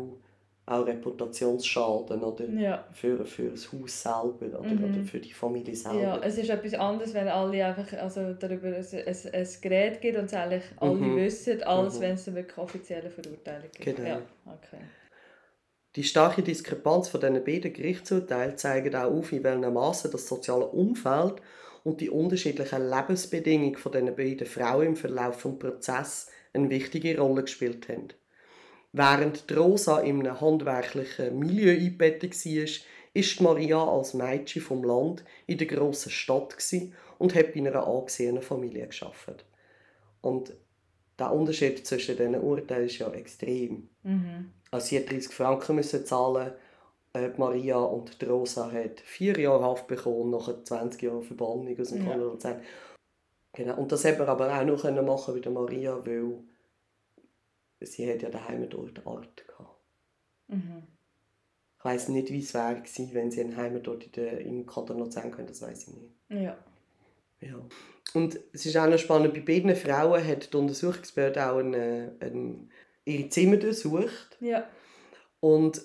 auch 0.67 0.85
Reputationsschaden 0.85 2.21
oder 2.21 2.45
ja. 2.49 2.85
für, 2.91 3.23
für 3.25 3.51
das 3.51 3.71
Haus 3.71 4.03
selber 4.03 4.59
oder, 4.59 4.69
mhm. 4.69 4.83
oder 4.83 5.03
für 5.05 5.19
die 5.19 5.31
Familie 5.31 5.73
selber. 5.73 6.01
Ja, 6.01 6.19
es 6.21 6.37
ist 6.37 6.49
etwas 6.49 6.73
anderes, 6.73 7.13
wenn 7.13 7.29
alle 7.29 7.65
einfach 7.65 7.97
also 7.97 8.33
darüber 8.33 8.67
ein, 8.67 8.75
ein, 8.75 9.15
ein 9.33 9.47
Gerät 9.61 10.01
gibt 10.01 10.17
und 10.17 10.25
es 10.25 10.33
eigentlich 10.33 10.65
alle 10.75 10.93
mhm. 10.93 11.15
wissen, 11.15 11.63
als 11.63 11.97
mhm. 11.97 12.01
wenn 12.01 12.15
es 12.15 12.27
eine 12.27 12.45
offizielle 12.57 13.09
Verurteilung 13.09 13.69
gibt. 13.71 13.95
Genau. 13.95 14.09
Ja, 14.09 14.21
okay. 14.45 14.81
Die 15.95 16.03
starke 16.03 16.43
Diskrepanz 16.43 17.07
von 17.07 17.21
diesen 17.21 17.43
beiden 17.45 17.71
Gerichtsurteilen 17.71 18.57
zeigt 18.57 18.93
auch 18.93 19.09
auf, 19.09 19.31
in 19.31 19.43
welchem 19.45 19.73
Maße 19.73 20.09
das 20.09 20.27
soziale 20.27 20.65
Umfeld 20.65 21.35
und 21.85 22.01
die 22.01 22.09
unterschiedlichen 22.09 22.89
Lebensbedingungen 22.89 23.77
von 23.77 23.93
diesen 23.93 24.13
beiden 24.15 24.45
Frauen 24.45 24.87
im 24.87 24.95
Verlauf 24.97 25.41
des 25.41 25.57
Prozesses 25.57 26.29
eine 26.53 26.69
wichtige 26.69 27.17
Rolle 27.17 27.43
gespielt 27.43 27.87
haben. 27.87 28.09
Während 28.97 29.55
Rosa 29.55 29.99
in 29.99 30.19
einem 30.19 30.41
handwerklichen 30.41 31.37
Milieu 31.37 31.71
eingebettet 31.71 32.33
war, 32.33 32.67
ist 33.13 33.41
Maria 33.41 33.83
als 33.83 34.15
Mädchen 34.15 34.61
vom 34.61 34.83
Land 34.83 35.23
in 35.45 35.59
der 35.59 35.67
grossen 35.67 36.11
Stadt 36.11 36.55
und 37.19 37.35
hat 37.35 37.53
bei 37.53 37.59
einer 37.59 37.85
angesehenen 37.85 38.41
Familie 38.41 38.87
geschafft. 38.87 39.45
Und 40.21 40.53
der 41.19 41.31
Unterschied 41.31 41.85
zwischen 41.85 42.17
diesen 42.17 42.41
Urteilen 42.41 42.87
ist 42.87 42.97
ja 42.97 43.11
extrem. 43.11 43.87
Mhm. 44.01 44.51
Also 44.71 44.87
sie 44.87 44.97
hat 44.97 45.11
30 45.11 45.31
Franken 45.31 45.75
müssen 45.75 46.05
zahlen 46.05 46.53
äh, 47.13 47.29
Maria 47.37 47.77
und 47.77 48.17
Rosa 48.27 48.71
hat 48.71 48.99
vier 49.01 49.39
Jahre 49.39 49.63
Haft 49.63 49.87
bekommen, 49.87 50.31
nach 50.31 50.63
20 50.63 51.01
Jahren 51.03 51.23
Verbannung 51.23 51.79
aus 51.79 51.89
dem 51.89 52.05
ja. 52.05 52.11
Kanal 52.11 52.37
Genau. 53.53 53.77
Und 53.77 53.91
das 53.91 54.03
hätte 54.03 54.19
man 54.19 54.27
aber 54.27 54.59
auch 54.59 54.63
noch 54.65 54.83
machen 55.03 55.35
wie 55.35 55.49
Maria, 55.49 55.99
weil 56.05 56.39
sie 57.81 58.11
hat 58.11 58.21
ja 58.21 58.29
daheim 58.29 58.69
dort 58.69 59.05
Art 59.05 59.47
gehabt. 59.47 59.81
Mhm. 60.47 60.83
Ich 61.79 61.85
weiß 61.85 62.09
nicht, 62.09 62.31
wie 62.31 62.39
es 62.39 62.53
wäre 62.53 62.75
gewesen, 62.75 63.09
wenn 63.13 63.31
sie 63.31 63.41
einen 63.41 63.55
Heimatort 63.55 64.05
in 64.05 64.11
der, 64.13 64.41
im 64.41 64.65
Kanton 64.65 64.97
Luzern 64.97 65.31
können, 65.31 65.47
das 65.47 65.61
weiß 65.61 65.87
ich 65.87 65.93
nicht. 65.93 66.11
Ja. 66.29 66.57
ja. 67.39 67.65
Und 68.13 68.39
es 68.51 68.65
ist 68.65 68.75
auch 68.77 68.87
noch 68.87 68.97
spannend, 68.97 69.33
bei 69.33 69.41
beiden 69.41 69.75
Frauen 69.75 70.25
hat 70.25 70.51
die 70.51 70.57
Untersuchungsbehörde 70.57 71.49
auch 71.49 71.59
eine, 71.59 72.15
eine, 72.19 72.67
ihre 73.05 73.29
Zimmer 73.29 73.57
durchsucht. 73.57 74.37
Ja. 74.39 74.67
Und 75.39 75.81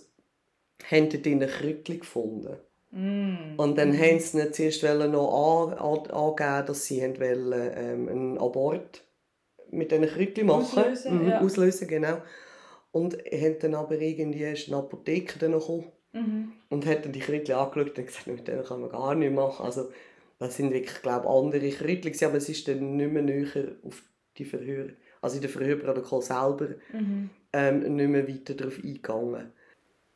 haben 0.90 1.10
dort 1.10 1.26
ein 1.26 1.40
Krückchen 1.40 2.00
gefunden. 2.00 2.56
Mm. 2.90 3.54
Und 3.56 3.78
dann 3.78 3.92
mm. 3.92 4.00
haben 4.00 4.20
sie 4.20 4.50
zuerst 4.50 4.82
noch 4.82 5.68
an, 5.68 5.78
an, 5.78 6.10
angegeben, 6.10 6.66
dass 6.66 6.84
sie 6.86 7.02
wollen, 7.02 7.72
ähm, 7.76 8.08
einen 8.08 8.38
Abort 8.38 9.04
mit 9.72 9.90
diesen 9.90 10.06
Krütchen 10.06 10.46
machen. 10.46 10.78
Auslösen, 10.78 11.22
mhm, 11.22 11.28
ja. 11.28 11.40
auslösen, 11.40 11.88
genau. 11.88 12.22
Und 12.92 13.16
haben 13.16 13.56
dann 13.60 13.74
aber 13.74 14.00
irgendwie 14.00 14.42
erst 14.42 14.68
eine 14.68 14.78
Apotheke 14.78 15.38
dann 15.38 15.52
noch 15.52 15.68
mhm. 16.12 16.52
und 16.68 16.86
hat 16.86 17.04
dann 17.04 17.12
die 17.12 17.20
Krütchen 17.20 17.54
angeschaut 17.54 17.98
und 17.98 18.06
gesagt, 18.06 18.26
mit 18.26 18.46
denen 18.46 18.64
kann 18.64 18.80
man 18.80 18.90
gar 18.90 19.14
nicht 19.14 19.32
machen. 19.32 19.64
Also 19.64 19.90
das 20.38 20.56
sind 20.56 20.72
wirklich, 20.72 21.02
glaube 21.02 21.28
andere 21.28 21.70
Krütchen, 21.70 22.28
aber 22.28 22.36
es 22.36 22.48
ist 22.48 22.68
dann 22.68 22.96
nicht 22.96 23.12
mehr 23.12 23.22
näher 23.22 23.72
auf 23.84 24.02
die 24.38 24.44
Verhör, 24.44 24.88
also 25.20 25.36
in 25.36 25.42
der 25.42 25.50
Verhörprotokoll 25.50 26.22
selber 26.22 26.68
mhm. 26.92 27.30
ähm, 27.52 27.96
nicht 27.96 28.08
mehr 28.08 28.28
weiter 28.28 28.54
darauf 28.54 28.78
eingegangen 28.78 29.52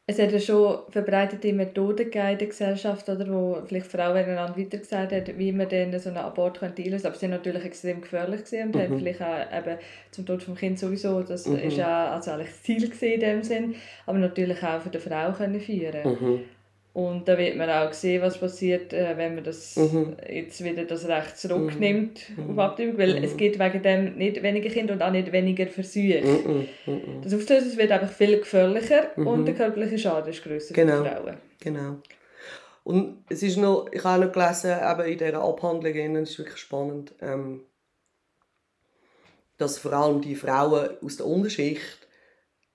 es 0.09 0.21
hat 0.21 0.31
ja 0.31 0.39
schon 0.39 0.79
verbreitete 0.89 1.53
Methoden 1.53 2.07
in 2.07 2.13
der 2.13 2.37
Gesellschaft, 2.37 3.09
oder, 3.09 3.27
wo 3.29 3.59
vielleicht 3.67 3.87
Frauen 3.87 4.17
einander 4.17 4.57
weitergesagt 4.57 5.13
haben, 5.13 5.39
wie 5.39 5.51
man 5.51 5.69
dann 5.69 5.99
so 5.99 6.11
einen 6.11 6.19
Abort 6.19 6.61
könnte 6.61 6.83
einlösen 6.83 7.03
könnte. 7.03 7.09
Aber 7.09 7.17
sie 7.17 7.23
waren 7.27 7.31
natürlich 7.33 7.65
extrem 7.65 8.01
gefährlich 8.01 8.45
gewesen 8.45 8.67
und 8.67 8.75
mhm. 8.77 8.81
haben 8.81 8.99
vielleicht 8.99 9.23
auch 9.23 9.59
eben 9.59 9.79
zum 10.13 10.27
Tod 10.27 10.43
vom 10.45 10.55
Kind 10.55 10.79
sowieso, 10.79 11.23
das 11.23 11.47
mhm. 11.47 11.57
ist 11.57 11.77
ja 11.77 12.13
also 12.13 12.31
eigentlich 12.31 12.51
das 12.51 12.63
Ziel 12.63 13.15
in 13.15 13.21
dem 13.21 13.43
Sinn, 13.43 13.75
aber 14.07 14.19
natürlich 14.19 14.63
auch 14.63 14.81
für 14.81 14.91
die 14.91 15.01
Frau 15.01 15.33
können 15.33 15.61
führen. 15.61 16.09
Mhm. 16.09 16.41
Und 16.97 17.29
da 17.29 17.37
wird 17.37 17.57
man 17.57 17.69
auch 17.69 17.93
sehen, 17.93 18.23
was 18.23 18.39
passiert, 18.39 18.95
äh, 18.95 19.19
wenn 19.19 19.35
man 19.35 19.45
das 19.45 19.77
mhm. 19.77 20.17
jetzt 20.31 20.65
wieder 20.65 20.87
das 20.87 21.07
Recht 21.07 21.37
zurücknimmt 21.37 22.23
mhm. 22.35 22.53
auf 22.53 22.59
Abtreibung, 22.59 22.97
weil 22.97 23.19
mhm. 23.19 23.25
es 23.25 23.37
gibt 23.37 23.59
wegen 23.59 23.83
dem 23.83 24.17
nicht 24.17 24.43
weniger 24.43 24.71
Kinder 24.71 24.95
und 24.95 25.03
auch 25.03 25.11
nicht 25.11 25.31
weniger 25.31 25.67
Versuche. 25.67 26.23
Mhm. 26.23 26.69
Mhm. 26.87 27.21
Das 27.23 27.35
Auslösen 27.35 27.77
wird 27.77 27.91
einfach 27.91 28.11
viel 28.11 28.39
gefährlicher 28.39 29.11
und 29.19 29.45
der 29.45 29.55
körperliche 29.55 29.99
Schaden 29.99 30.31
ist 30.31 30.43
grösser 30.43 30.73
genau. 30.73 31.05
für 31.05 31.11
Frauen. 31.11 31.37
Genau. 31.61 31.97
Und 32.83 33.25
es 33.29 33.43
ist 33.43 33.59
noch, 33.59 33.89
ich 33.93 34.03
habe 34.03 34.25
noch 34.25 34.33
gelesen, 34.33 34.71
eben 34.71 35.13
in 35.13 35.19
dieser 35.19 35.43
Abhandlung, 35.43 36.17
es 36.17 36.31
ist 36.31 36.39
wirklich 36.39 36.57
spannend, 36.57 37.15
ähm, 37.21 37.61
dass 39.59 39.77
vor 39.77 39.93
allem 39.93 40.23
die 40.23 40.35
Frauen 40.35 40.97
aus 41.05 41.19
der 41.19 41.27
Unterschicht 41.27 42.09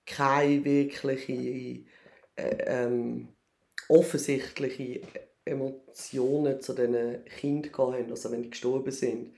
keine 0.06 0.64
wirkliche 0.64 1.80
äh, 2.36 2.56
ähm, 2.66 3.26
offensichtliche 3.88 5.00
Emotionen 5.44 6.60
zu 6.60 6.72
diesen 6.72 7.24
Kindern 7.24 7.72
haben, 7.74 8.10
also 8.10 8.30
wenn 8.30 8.42
die 8.42 8.50
gestorben 8.50 8.92
sind. 8.92 9.30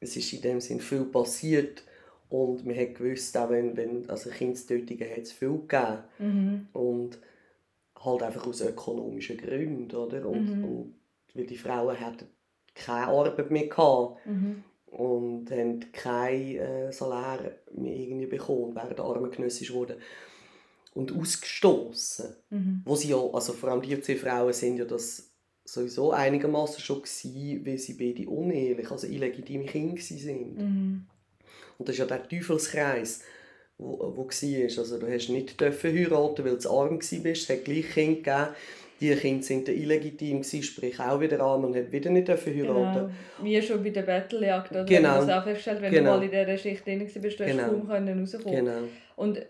Es 0.00 0.16
ist 0.16 0.32
in 0.32 0.42
dem 0.42 0.60
Sinn 0.60 0.80
viel 0.80 1.04
passiert 1.04 1.82
und 2.28 2.64
man 2.66 2.76
hat 2.76 2.94
gewusst, 2.94 3.36
auch 3.36 3.50
wenn, 3.50 3.76
wenn 3.76 4.08
also 4.08 4.30
Kindstötungen 4.30 5.10
hat 5.10 5.22
es 5.22 5.32
viel 5.32 5.58
gegeben. 5.66 5.98
Mhm. 6.18 6.68
Und 6.72 7.18
halt 8.04 8.22
einfach 8.22 8.46
aus 8.46 8.60
ökonomischen 8.60 9.38
Gründen, 9.38 9.94
oder? 9.96 10.26
Und, 10.26 10.58
mhm. 10.58 10.64
und 10.64 10.94
weil 11.34 11.46
die 11.46 11.56
Frauen 11.56 11.98
hatten 11.98 12.26
keine 12.74 13.06
Arbeit 13.06 13.50
mehr 13.50 13.66
gehabt 13.66 14.26
mhm. 14.26 14.62
und 14.86 15.50
haben 15.50 15.92
kein 15.92 16.56
äh, 16.56 16.92
Salär 16.92 17.56
mehr 17.72 17.96
irgendwie 17.96 18.26
bekommen, 18.26 18.74
während 18.74 19.00
armengenössisch 19.00 19.72
wurde 19.72 19.98
und 20.94 21.12
ausgestoßen. 21.12 22.36
Mhm. 22.50 22.82
Wo 22.84 22.96
sie 22.96 23.10
ja, 23.10 23.16
also 23.16 23.52
vor 23.52 23.70
allem 23.70 23.82
die 23.82 24.00
zwei 24.00 24.16
Frauen 24.16 24.52
sind 24.52 24.78
ja 24.78 24.84
das 24.84 25.30
sowieso 25.64 26.12
einigermaßen 26.12 26.80
schon 26.80 27.02
gewesen, 27.02 27.66
weil 27.66 27.78
sie 27.78 27.94
beide 27.94 28.28
unehelich, 28.28 28.90
also 28.90 29.06
illegitime 29.06 29.64
Kinder 29.64 30.00
sind. 30.00 30.58
Mhm. 30.58 31.06
Und 31.78 31.88
das 31.88 31.94
ist 31.94 31.98
ja 31.98 32.06
der 32.06 32.28
Teufelskreis, 32.28 33.22
wo, 33.78 33.98
wo 34.14 34.26
war. 34.26 34.78
Also 34.78 34.98
du 34.98 35.12
hast 35.12 35.28
nicht 35.30 35.60
dürfen 35.60 35.92
heiraten, 35.92 36.44
weil 36.44 36.58
du 36.58 36.70
arm 36.70 36.98
warst, 36.98 37.12
es 37.12 37.48
hat 37.48 37.64
gleich 37.64 37.90
Kinder 37.90 38.22
gegeben. 38.22 38.56
Die 39.00 39.14
Kinder 39.16 39.42
sind 39.42 39.68
illegitim, 39.68 40.44
sprich 40.44 41.00
auch 41.00 41.20
wieder 41.20 41.40
arm 41.40 41.64
und 41.64 41.74
hat 41.74 41.90
wieder 41.90 42.10
nicht 42.10 42.28
dürfen 42.28 42.54
heiraten. 42.54 43.12
Genau. 43.38 43.42
Wie 43.42 43.60
schon 43.60 43.82
bei 43.82 43.90
der 43.90 44.02
Battlejagd, 44.02 44.70
oder? 44.70 44.84
Genau. 44.84 45.16
Das 45.16 45.28
auch 45.28 45.42
festgestellt, 45.42 45.82
wenn 45.82 45.92
genau. 45.92 46.12
du 46.12 46.18
mal 46.18 46.24
in 46.24 46.30
dieser 46.30 46.56
Schicht 46.56 46.86
drin 46.86 47.00
warst, 47.00 47.40
du 47.40 47.44
genau. 47.44 47.68
kaum 47.68 47.90
rauskommen. 47.90 48.64
Genau. 48.64 48.78
Und 49.16 49.44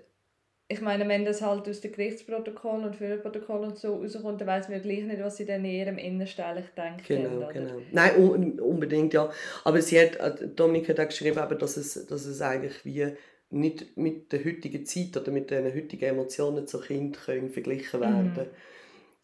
ich 0.75 0.81
meine, 0.81 1.09
wenn 1.09 1.25
das 1.25 1.41
halt 1.41 1.69
aus 1.69 1.81
dem 1.81 1.93
Gerichtsprotokoll 1.93 2.85
und 2.85 2.97
Führerprotokoll 2.97 3.61
und 3.61 3.79
so 3.79 3.95
rauskommt, 3.95 4.41
dann 4.41 4.49
weiß 4.49 4.69
man 4.69 4.83
gleich 4.83 5.05
nicht, 5.05 5.23
was 5.23 5.37
sie 5.37 5.47
dann 5.47 5.65
in 5.65 5.71
ihrem 5.71 5.99
Innersten 5.99 6.45
eigentlich 6.45 6.71
denken. 6.77 7.03
Genau, 7.07 7.49
genau. 7.53 7.81
Nein, 7.93 8.11
un 8.19 8.61
unbedingt, 8.61 9.15
ja. 9.15 9.31
Aber 9.63 9.81
sie 9.81 10.01
hat, 10.01 10.17
äh, 10.17 10.49
Dominik 10.49 10.89
hat 10.89 11.01
auch 11.01 11.07
geschrieben, 11.07 11.41
dass 11.59 11.77
es, 11.77 12.07
dass 12.07 12.27
es 12.27 12.43
eigentlich 12.43 12.85
wie 12.85 13.07
nicht 13.51 13.97
mit 13.97 14.33
der 14.33 14.45
heutigen 14.45 14.85
Zeit 14.85 15.17
oder 15.17 15.31
mit 15.31 15.51
den 15.51 15.73
heutigen 15.73 16.07
Emotionen 16.07 16.67
zu 16.67 16.81
Kind 16.81 17.19
können 17.25 17.51
verglichen 17.51 18.01
werden 18.01 18.33
mhm. 18.37 18.47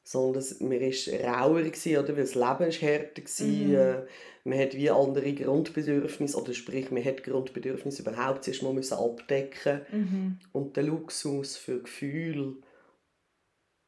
Sondern 0.02 0.44
man 0.60 0.80
war 0.80 1.42
rauer, 1.42 1.62
gewesen, 1.62 1.96
oder? 1.96 2.16
weil 2.16 2.22
das 2.22 2.34
Leben 2.34 2.44
war 2.44 2.70
härter 2.70 3.22
war. 3.22 3.46
Mhm. 3.46 3.74
Äh, 3.74 4.06
man 4.44 4.58
hat 4.58 4.74
wie 4.74 4.90
andere 4.90 5.34
Grundbedürfnisse, 5.34 6.40
oder 6.40 6.54
sprich, 6.54 6.90
man 6.90 7.04
hat 7.04 7.22
Grundbedürfnisse 7.22 8.02
überhaupt 8.02 8.44
zuerst 8.44 8.62
mal 8.62 8.72
müssen 8.72 8.94
abdecken 8.94 9.82
Mhm. 9.92 10.38
Und 10.52 10.76
der 10.76 10.84
Luxus 10.84 11.56
für 11.56 11.82
Gefühle 11.82 12.56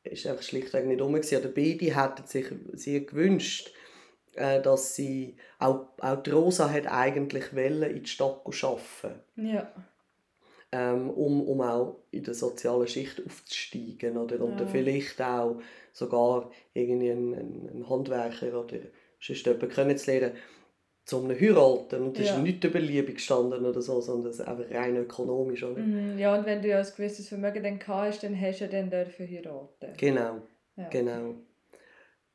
ist 0.04 0.26
einfach 0.26 0.42
schlichtweg 0.42 0.86
nicht 0.86 1.00
rum. 1.00 1.14
gewesen. 1.14 1.38
Oder 1.38 1.48
beide 1.48 1.96
hätten 1.96 2.26
sich 2.26 2.46
sehr 2.74 3.00
gewünscht, 3.00 3.72
äh, 4.34 4.60
dass 4.60 4.94
sie, 4.94 5.36
auch, 5.58 5.88
auch 5.98 6.22
die 6.22 6.30
Rosa 6.30 6.70
hat 6.70 6.86
eigentlich 6.86 7.54
wollen, 7.54 7.90
in 7.90 8.02
die 8.02 8.08
Stadt 8.08 8.42
arbeiten 8.44 9.20
Ja. 9.36 9.72
Ähm, 10.72 11.10
um, 11.10 11.42
um 11.48 11.60
auch 11.60 11.96
in 12.10 12.24
der 12.24 12.34
sozialen 12.34 12.88
Schicht 12.88 13.22
aufzusteigen. 13.24 14.16
Oder? 14.16 14.40
Und 14.40 14.58
Ja. 14.60 14.66
vielleicht 14.66 15.20
auch 15.20 15.60
sogar 15.92 16.50
irgendwie 16.74 17.10
einen, 17.10 17.34
einen 17.68 17.88
Handwerker 17.88 18.58
oder 18.58 18.78
sonst 19.20 19.46
jemanden 19.46 19.68
kennenzulernen, 19.68 20.32
zum 21.04 21.28
heiraten. 21.30 22.02
Und 22.02 22.18
das 22.18 22.28
Ja. 22.28 22.36
ist 22.36 22.42
nicht 22.42 22.64
über 22.64 22.80
Liebe 22.80 23.12
gestanden 23.12 23.64
oder 23.66 23.82
so, 23.82 24.00
sondern 24.00 24.30
es 24.30 24.38
ist 24.40 24.46
einfach 24.46 24.70
rein 24.70 24.96
ökonomisch. 24.96 25.62
Oder? 25.62 25.80
Mhm. 25.80 26.18
ja, 26.18 26.36
und 26.36 26.46
wenn 26.46 26.62
du 26.62 26.68
ja 26.68 26.78
ein 26.80 26.86
gewisses 26.96 27.28
Vermögen 27.28 27.62
dann 27.62 27.86
hast, 27.86 28.22
dann 28.22 28.40
hast 28.40 28.60
du 28.60 28.68
dann 28.68 28.90
dafür 28.90 29.26
heiraten. 29.26 29.92
Genau, 29.98 30.42
Ja. 30.76 30.88
genau. 30.88 31.34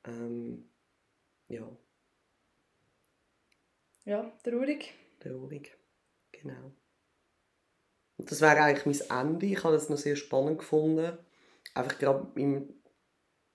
Ähm, 0.06 0.70
ja, 1.50 1.68
ja, 4.06 4.32
traurig. 4.44 4.94
traurig. 5.20 5.76
Genau. 6.32 6.72
Das 8.18 8.42
wäre 8.42 8.62
eigentlich 8.62 9.02
mein 9.10 9.28
Ende. 9.28 9.46
Ich 9.46 9.64
habe 9.64 9.76
das 9.76 9.90
noch 9.90 9.98
sehr 9.98 10.16
spannend 10.16 10.60
gefunden. 10.60 11.18
Einfach 11.74 11.98
gerade 12.00 12.28
im, 12.36 12.74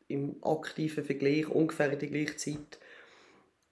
im 0.09 0.43
aktiven 0.45 1.05
Vergleich, 1.05 1.49
ungefähr 1.49 1.93
in 1.93 1.99
der 1.99 2.09
gleichen 2.09 2.39
Zeit, 2.39 2.79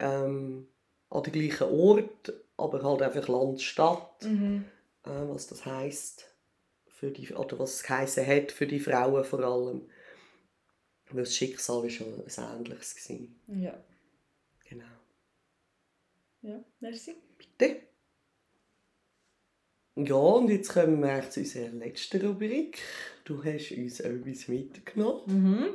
ähm, 0.01 0.69
an 1.11 1.23
den 1.23 1.33
gleichen 1.33 1.69
Ort, 1.71 2.33
aber 2.57 2.83
halt 2.83 3.03
einfach 3.03 3.29
Land, 3.29 3.63
Stadt, 3.63 4.25
Mhm. 4.25 4.65
äh, 5.05 5.11
was 5.11 5.47
das 5.47 5.65
heisst 5.67 6.35
für 6.89 7.11
die, 7.11 7.33
oder 7.35 7.59
was 7.59 7.75
es 7.75 7.83
geheissen 7.83 8.27
hat 8.27 8.53
für 8.53 8.67
die 8.67 8.81
Frauen 8.81 9.25
vor 9.25 9.41
allem. 9.41 9.89
Weil 11.11 11.23
das 11.25 11.35
Schicksal 11.35 11.83
war 11.83 11.91
schon 11.91 12.07
ein 12.21 12.57
ähnliches. 12.57 12.95
Gewesen. 12.95 13.41
Ja. 13.49 13.83
Genau. 14.69 14.85
Ja, 16.43 16.65
merci. 16.81 17.17
Bitte. 17.37 17.81
Ja, 19.97 20.15
und 20.15 20.49
jetzt 20.49 20.73
kommen 20.73 21.03
wir 21.03 21.29
zu 21.29 21.41
unserer 21.41 21.71
letzten 21.71 22.25
Rubrik. 22.25 22.79
Du 23.25 23.43
hast 23.45 23.73
uns 23.73 23.99
etwas 24.01 24.47
mitgenommen. 24.47 25.23
Mhm. 25.27 25.67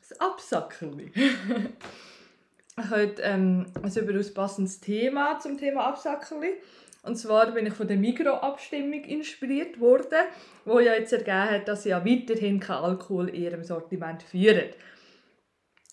Das 0.00 0.18
Absackerli. 0.18 1.12
ich 1.14 2.90
heute 2.90 3.22
ähm, 3.22 3.66
ein 3.82 3.92
überaus 3.94 4.32
passendes 4.32 4.80
Thema 4.80 5.38
zum 5.40 5.58
Thema 5.58 5.88
Absackerli. 5.88 6.54
Und 7.02 7.16
zwar 7.16 7.52
bin 7.52 7.66
ich 7.66 7.74
von 7.74 7.86
der 7.86 7.98
Migro-Abstimmung 7.98 9.04
inspiriert 9.04 9.78
worden, 9.78 10.24
wo 10.64 10.80
ja 10.80 10.94
jetzt 10.94 11.12
ergeben 11.12 11.50
hat, 11.50 11.68
dass 11.68 11.82
sie 11.82 11.90
ja 11.90 12.02
weiterhin 12.04 12.60
kein 12.60 12.78
Alkohol 12.78 13.28
in 13.28 13.42
ihrem 13.42 13.62
Sortiment 13.62 14.22
führen. 14.22 14.70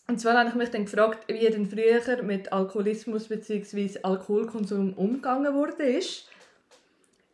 Und 0.08 0.20
zwar 0.20 0.38
habe 0.38 0.50
ich 0.50 0.56
mich 0.56 0.70
dann 0.70 0.86
gefragt, 0.86 1.28
wie 1.28 1.50
denn 1.50 1.66
früher 1.66 2.24
mit 2.24 2.54
Alkoholismus 2.54 3.28
bzw. 3.28 4.00
Alkoholkonsum 4.04 4.94
umgegangen 4.94 5.54
wurde. 5.54 5.84
Ist. 5.84 6.31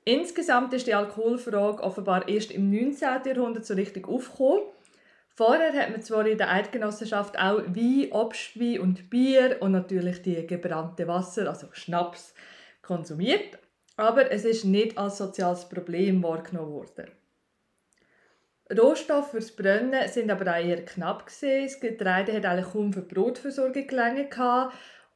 Insgesamt 0.07 0.71
ist 0.73 0.87
die 0.87 0.93
Alkoholfrage 0.93 1.83
offenbar 1.83 2.29
erst 2.29 2.51
im 2.51 2.71
19. 2.71 3.09
Jahrhundert 3.25 3.65
so 3.65 3.73
richtig 3.73 4.07
aufgekommen. 4.07 4.61
Vorher 5.27 5.73
hat 5.73 5.89
man 5.89 6.01
zwar 6.01 6.25
in 6.25 6.37
der 6.37 6.49
Eidgenossenschaft 6.49 7.37
auch 7.37 7.57
Wein, 7.57 8.07
Obstwein 8.11 8.79
und 8.79 9.09
Bier 9.09 9.57
und 9.59 9.73
natürlich 9.73 10.21
die 10.21 10.47
gebrannte 10.47 11.09
Wasser, 11.09 11.49
also 11.49 11.67
Schnaps, 11.73 12.33
konsumiert, 12.81 13.59
aber 13.97 14.31
es 14.31 14.45
ist 14.45 14.63
nicht 14.63 14.97
als 14.97 15.17
soziales 15.17 15.67
Problem 15.67 16.23
wahrgenommen 16.23 16.71
worden. 16.71 17.11
Rohstoffe 18.79 19.31
fürs 19.31 19.51
Brennen 19.51 20.07
sind 20.07 20.31
aber 20.31 20.49
auch 20.49 20.63
eher 20.63 20.85
knapp 20.85 21.25
gewesen. 21.25 21.65
Das 21.65 21.79
Getreide 21.81 22.31
hat 22.31 22.45
eigentlich 22.45 22.71
kaum 22.71 22.93
für 22.93 23.01
Brotversorgung 23.01 23.85
gelangen. 23.85 24.29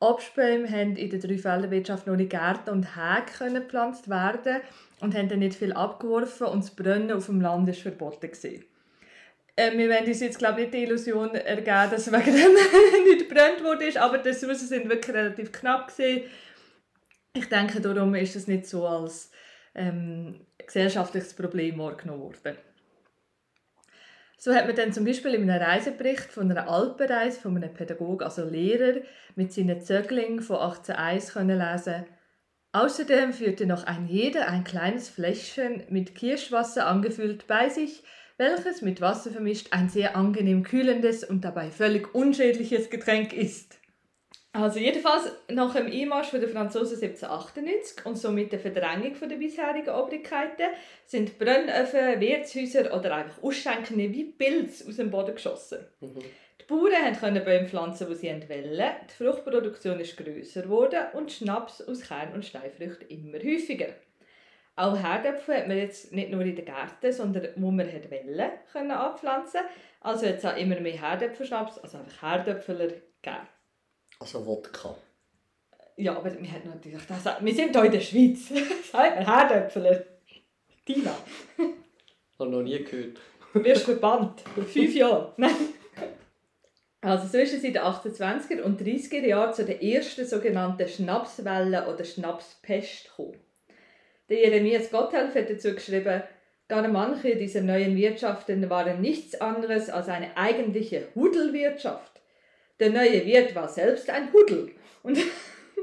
Obstbäume 0.01 0.69
haben 0.69 0.95
in 0.95 1.09
der 1.11 1.19
Dreifelderwirtschaft 1.19 2.07
noch 2.07 2.15
nicht 2.15 2.31
Gärten 2.31 2.71
und 2.71 2.95
Häge 2.95 3.31
können 3.37 3.61
gepflanzt 3.61 4.09
werden 4.09 4.61
und 4.99 5.15
haben 5.15 5.29
dann 5.29 5.39
nicht 5.39 5.55
viel 5.55 5.73
abgeworfen 5.73 6.47
und 6.47 6.63
das 6.63 6.71
Brennen 6.71 7.11
auf 7.11 7.27
dem 7.27 7.39
Land 7.39 7.69
ist 7.69 7.81
verboten. 7.81 8.31
Äh, 9.55 9.77
wir 9.77 9.89
werden 9.89 10.07
uns 10.07 10.19
jetzt 10.19 10.39
glaube 10.39 10.61
ich 10.61 10.65
nicht 10.65 10.73
die 10.73 10.83
Illusion 10.83 11.35
ergeben, 11.35 11.91
dass 11.91 12.11
wegen 12.11 12.35
dem 12.35 13.03
nicht 13.05 13.29
gebrannt 13.29 13.63
wurde, 13.63 14.01
aber 14.01 14.17
die 14.17 14.29
Ressourcen 14.29 14.67
sind 14.67 14.89
wirklich 14.89 15.15
relativ 15.15 15.51
knapp 15.51 15.95
gewesen. 15.95 16.23
Ich 17.33 17.47
denke, 17.47 17.79
darum 17.79 18.15
ist 18.15 18.35
es 18.35 18.47
nicht 18.47 18.65
so 18.65 18.87
als 18.87 19.31
ähm, 19.75 20.47
gesellschaftliches 20.57 21.33
Problem 21.33 21.77
wahrgenommen 21.77 22.21
worden. 22.21 22.57
So 24.43 24.55
hat 24.55 24.65
man 24.65 24.75
dann 24.75 24.91
zum 24.91 25.05
Beispiel 25.05 25.35
in 25.35 25.47
einem 25.47 25.61
Reisebericht 25.61 26.31
von 26.31 26.49
einer 26.49 26.67
Alpenreise 26.67 27.39
von 27.39 27.55
einem 27.55 27.75
Pädagogen, 27.75 28.25
also 28.25 28.43
Lehrer, 28.43 29.01
mit 29.35 29.53
seinen 29.53 29.81
Zöglingen 29.81 30.41
von 30.41 30.55
1801 30.55 31.33
können 31.33 31.59
lesen. 31.59 32.05
Außerdem 32.71 33.33
führte 33.33 33.67
noch 33.67 33.83
ein 33.83 34.07
jeder 34.07 34.47
ein 34.47 34.63
kleines 34.63 35.09
Fläschchen 35.09 35.83
mit 35.89 36.15
Kirschwasser 36.15 36.87
angefüllt 36.87 37.45
bei 37.45 37.69
sich, 37.69 38.03
welches 38.37 38.81
mit 38.81 38.99
Wasser 38.99 39.29
vermischt 39.29 39.73
ein 39.73 39.89
sehr 39.89 40.15
angenehm 40.15 40.63
kühlendes 40.63 41.23
und 41.23 41.45
dabei 41.45 41.69
völlig 41.69 42.15
unschädliches 42.15 42.89
Getränk 42.89 43.33
ist. 43.33 43.80
Also 44.53 44.79
jedenfalls 44.79 45.31
nach 45.47 45.73
dem 45.73 45.85
Einmarsch 45.85 46.31
der 46.31 46.49
Franzosen 46.49 47.01
1798 47.01 48.05
und 48.05 48.17
somit 48.17 48.51
der 48.51 48.59
Verdrängung 48.59 49.15
der 49.21 49.37
bisherigen 49.37 49.89
Obrigkeiten 49.89 50.67
sind 51.05 51.39
Brennöfen, 51.39 52.19
Wirtshäuser 52.19 52.93
oder 52.93 53.15
einfach 53.15 53.41
Ausschenkungen 53.41 54.13
wie 54.13 54.25
Pilze 54.25 54.89
aus 54.89 54.97
dem 54.97 55.09
Boden 55.09 55.35
geschossen. 55.35 55.79
Die 56.59 56.65
Bauern 56.67 57.17
konnten 57.17 57.45
Bäume 57.45 57.67
pflanzen, 57.69 58.07
die 58.09 58.15
sie 58.15 58.27
wollten. 58.27 58.83
Die 59.09 59.23
Fruchtproduktion 59.23 60.01
ist 60.01 60.17
grösser 60.17 60.63
geworden 60.63 60.99
und 61.13 61.31
Schnaps 61.31 61.81
aus 61.81 62.01
Kern- 62.01 62.33
und 62.33 62.45
Steinfrüchten 62.45 63.07
immer 63.07 63.37
häufiger. 63.37 63.87
Auch 64.75 64.97
Herdöpfel 64.97 65.55
hat 65.55 65.67
man 65.69 65.77
jetzt 65.77 66.11
nicht 66.11 66.29
nur 66.29 66.41
in 66.41 66.57
den 66.57 66.65
Gärten, 66.65 67.13
sondern 67.13 67.49
wo 67.55 67.71
man 67.71 67.87
hat 67.91 68.11
wollen, 68.11 68.51
können 68.71 68.91
anpflanzen. 68.91 69.61
Also 70.01 70.25
jetzt 70.25 70.45
auch 70.45 70.57
immer 70.57 70.79
mehr 70.79 70.99
Herdöpfelschnaps, 70.99 71.77
also 71.77 71.99
einfach 71.99 72.21
Herdöpfeler 72.21 72.87
gegeben. 72.87 73.47
Also 74.21 74.45
Wodka. 74.45 74.95
Ja, 75.97 76.15
aber 76.15 76.31
wir 76.39 76.51
haben 76.51 76.69
natürlich 76.69 77.01
das, 77.07 77.25
wir 77.25 77.55
sind 77.55 77.75
hier 77.75 77.85
in 77.85 77.91
der 77.91 77.99
Schweiz. 77.99 78.49
Sagt 78.91 79.15
man 79.15 79.25
Herdöpfeler. 79.25 80.03
Tina, 80.85 81.15
Habe 82.37 82.51
noch 82.51 82.61
nie 82.61 82.83
gehört. 82.83 83.19
du 83.51 83.63
wirst 83.63 83.85
verbannt. 83.85 84.41
Fünf 84.71 84.93
Jahre. 84.93 85.33
Nein. 85.37 85.55
Also 87.01 87.27
so 87.27 87.39
ist 87.39 87.55
es 87.55 87.63
in 87.63 87.73
den 87.73 87.81
1820er 87.81 88.61
und 88.61 88.79
30er 88.79 89.25
Jahren 89.25 89.55
zu 89.55 89.65
der 89.65 89.81
ersten 89.81 90.23
sogenannten 90.23 90.87
Schnapswelle 90.87 91.91
oder 91.91 92.03
Schnapspest 92.03 93.05
gekommen. 93.09 93.39
Der 94.29 94.39
Jeremias 94.39 94.91
Gotthelf 94.91 95.33
hat 95.33 95.49
dazu 95.49 95.73
geschrieben, 95.73 96.21
gar 96.67 96.87
manche 96.87 97.37
dieser 97.37 97.61
neuen 97.61 97.95
Wirtschaften 97.97 98.69
waren 98.69 99.01
nichts 99.01 99.41
anderes 99.41 99.89
als 99.89 100.09
eine 100.09 100.37
eigentliche 100.37 101.07
Hudelwirtschaft. 101.15 102.20
Der 102.81 102.89
neue 102.89 103.23
Wirt 103.27 103.53
war 103.53 103.69
selbst 103.69 104.09
ein 104.09 104.33
Hudel 104.33 104.71
und, 105.03 105.15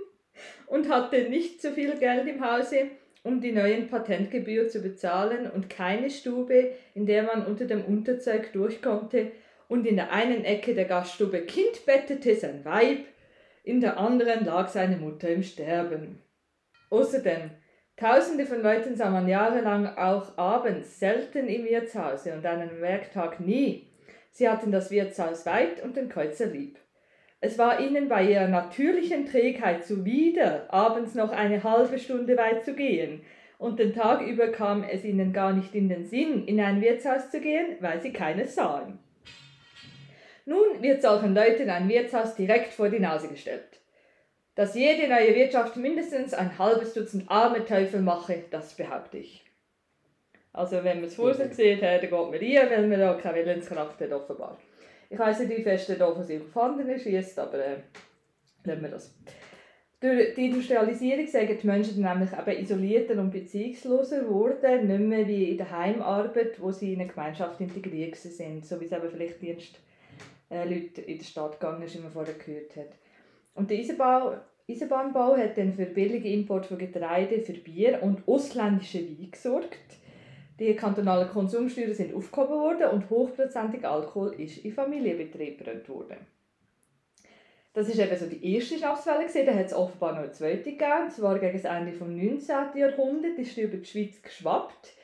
und 0.66 0.88
hatte 0.88 1.28
nicht 1.28 1.62
so 1.62 1.70
viel 1.70 1.96
Geld 1.96 2.26
im 2.26 2.44
Hause, 2.44 2.88
um 3.22 3.40
die 3.40 3.52
neuen 3.52 3.86
Patentgebühr 3.86 4.68
zu 4.68 4.80
bezahlen 4.80 5.48
und 5.48 5.70
keine 5.70 6.10
Stube, 6.10 6.72
in 6.94 7.06
der 7.06 7.22
man 7.22 7.46
unter 7.46 7.66
dem 7.66 7.84
Unterzeug 7.84 8.52
durch 8.52 8.82
konnte, 8.82 9.30
und 9.68 9.86
in 9.86 9.94
der 9.94 10.10
einen 10.12 10.44
Ecke 10.44 10.74
der 10.74 10.86
Gaststube 10.86 11.42
Kind 11.42 11.86
bettete 11.86 12.34
sein 12.34 12.64
Weib, 12.64 13.04
in 13.62 13.80
der 13.80 13.96
anderen 13.96 14.44
lag 14.44 14.66
seine 14.68 14.96
Mutter 14.96 15.28
im 15.28 15.44
Sterben. 15.44 16.20
Außerdem, 16.90 17.50
tausende 17.96 18.44
von 18.44 18.60
Leuten 18.60 18.96
sah 18.96 19.10
man 19.10 19.28
jahrelang 19.28 19.86
auch 19.86 20.36
abends 20.36 20.98
selten 20.98 21.46
im 21.46 21.64
Wirtshause 21.64 22.32
und 22.32 22.44
an 22.44 22.60
einem 22.60 22.80
Werktag 22.80 23.38
nie. 23.38 23.86
Sie 24.32 24.48
hatten 24.48 24.72
das 24.72 24.90
Wirtshaus 24.90 25.46
weit 25.46 25.80
und 25.80 25.96
den 25.96 26.08
Kreuzer 26.08 26.46
lieb. 26.46 26.76
Es 27.40 27.56
war 27.56 27.80
ihnen 27.80 28.08
bei 28.08 28.24
ihrer 28.24 28.48
natürlichen 28.48 29.26
Trägheit 29.26 29.84
zuwider, 29.84 30.66
abends 30.72 31.14
noch 31.14 31.30
eine 31.30 31.62
halbe 31.62 31.98
Stunde 31.98 32.36
weit 32.36 32.64
zu 32.64 32.74
gehen, 32.74 33.22
und 33.58 33.78
den 33.78 33.92
Tag 33.92 34.22
über 34.22 34.48
kam 34.48 34.84
es 34.84 35.04
ihnen 35.04 35.32
gar 35.32 35.52
nicht 35.52 35.74
in 35.74 35.88
den 35.88 36.04
Sinn, 36.04 36.46
in 36.46 36.60
ein 36.60 36.80
Wirtshaus 36.80 37.30
zu 37.30 37.40
gehen, 37.40 37.76
weil 37.80 38.00
sie 38.00 38.12
keines 38.12 38.54
sahen. 38.54 38.98
Nun 40.46 40.80
wird 40.80 41.02
solchen 41.02 41.34
Leuten 41.34 41.68
ein 41.68 41.88
Wirtshaus 41.88 42.34
direkt 42.34 42.72
vor 42.72 42.88
die 42.88 43.00
Nase 43.00 43.28
gestellt. 43.28 43.80
Dass 44.54 44.74
jede 44.74 45.08
neue 45.08 45.34
Wirtschaft 45.34 45.76
mindestens 45.76 46.34
ein 46.34 46.58
halbes 46.58 46.94
Dutzend 46.94 47.30
arme 47.30 47.64
Teufel 47.64 48.00
mache, 48.00 48.44
das 48.50 48.74
behaupte 48.74 49.18
ich. 49.18 49.44
Also 50.52 50.82
wenn 50.82 51.00
man 51.00 51.04
es 51.04 51.14
vor 51.14 51.34
sich 51.34 51.52
sieht, 51.52 51.82
dann 51.82 52.00
geht 52.00 52.10
man 52.10 52.30
rein, 52.30 52.70
weil 52.70 52.86
man 52.88 52.98
da 52.98 53.14
keine 53.14 53.44
Willenskraft 53.44 54.00
hat, 54.00 54.12
offenbar. 54.12 54.58
Ich 55.10 55.18
weiss 55.18 55.38
nicht, 55.40 55.56
wie 55.56 55.62
fest 55.62 55.88
er 55.90 55.96
da 55.96 56.12
von 56.12 56.22
sich 56.22 56.40
auf 56.40 57.00
schießt, 57.02 57.38
aber 57.38 57.58
äh, 57.58 57.76
lassen 58.64 58.82
wir 58.82 58.90
das. 58.90 59.14
Durch 60.00 60.34
die 60.34 60.46
Industrialisierung 60.46 61.26
sind 61.26 61.62
die 61.62 61.66
Menschen 61.66 62.02
nämlich 62.02 62.30
eben 62.32 62.62
isolierter 62.62 63.20
und 63.20 63.32
beziehungsloser 63.32 64.20
geworden, 64.20 64.86
nicht 64.86 65.00
mehr 65.00 65.26
wie 65.26 65.50
in 65.50 65.56
der 65.56 65.70
Heimarbeit, 65.70 66.60
wo 66.60 66.70
sie 66.70 66.92
in 66.92 67.00
eine 67.00 67.08
Gemeinschaft 67.08 67.60
integriert 67.60 68.14
sind, 68.14 68.64
so 68.64 68.80
wie 68.80 68.84
es 68.84 68.92
eben 68.92 69.10
vielleicht 69.10 69.42
Dienst 69.42 69.80
äh, 70.50 70.72
in 70.72 71.18
der 71.18 71.24
Stadt 71.24 71.58
gegangen 71.58 71.82
ist, 71.82 71.96
wie 71.96 72.02
man 72.02 72.12
vorher 72.12 72.34
gehört 72.34 72.76
hat. 72.76 72.92
Und 73.54 73.70
der 73.70 73.78
Eisenbau, 73.78 74.36
Eisenbahnbau 74.70 75.36
hat 75.36 75.58
dann 75.58 75.72
für 75.72 75.86
billige 75.86 76.28
Import 76.28 76.66
von 76.66 76.78
Getreide, 76.78 77.40
für 77.40 77.54
Bier 77.54 78.00
und 78.02 78.22
ausländische 78.28 79.00
Wein 79.00 79.30
gesorgt. 79.32 79.96
Die 80.58 80.74
kantonalen 80.74 81.28
Konsumsteuern 81.28 81.94
sind 81.94 82.14
aufgehoben 82.14 82.54
worden 82.54 82.90
und 82.90 83.10
hochprozentiger 83.10 83.92
Alkohol 83.92 84.34
ist 84.40 84.64
in 84.64 84.72
Familienbetrieben 84.72 85.58
gebrannt 85.58 85.88
worden. 85.88 86.16
Das 87.74 87.88
ist 87.88 88.00
eben 88.00 88.16
so 88.16 88.26
die 88.26 88.54
erste 88.54 88.76
Schnapswelle. 88.76 89.26
Dann 89.46 89.58
hat 89.58 89.66
es 89.66 89.72
offenbar 89.72 90.12
noch 90.14 90.22
eine 90.22 90.32
zweite 90.32 90.64
gegeben. 90.64 91.04
Und 91.04 91.12
zwar 91.12 91.38
gegen 91.38 91.52
das 91.52 91.64
Ende 91.64 91.92
des 91.92 92.00
19. 92.00 92.80
Jahrhunderts 92.80 93.38
ist 93.38 93.56
die 93.56 93.62
über 93.62 93.76
die 93.76 93.84
Schweiz 93.84 94.20
geschwappt. 94.20 94.94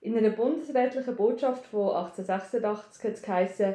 In 0.00 0.16
einer 0.16 0.30
bundesrätlichen 0.30 1.16
Botschaft 1.16 1.66
von 1.66 1.94
1886 1.96 3.04
hat 3.04 3.12
es 3.12 3.22
geheißen, 3.22 3.74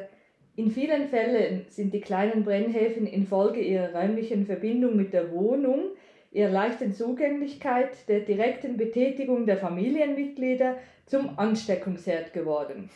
in 0.56 0.70
vielen 0.70 1.08
Fällen 1.08 1.66
sind 1.68 1.94
die 1.94 2.00
kleinen 2.00 2.44
Brennhäfen 2.44 3.06
infolge 3.06 3.60
ihrer 3.60 3.94
räumlichen 3.94 4.46
Verbindung 4.46 4.96
mit 4.96 5.12
der 5.12 5.30
Wohnung, 5.32 5.92
ihrer 6.30 6.50
leichten 6.50 6.92
Zugänglichkeit, 6.92 8.08
der 8.08 8.20
direkten 8.20 8.76
Betätigung 8.76 9.46
der 9.46 9.56
Familienmitglieder 9.56 10.76
zum 11.06 11.38
Ansteckungsherd 11.38 12.32
geworden. 12.32 12.90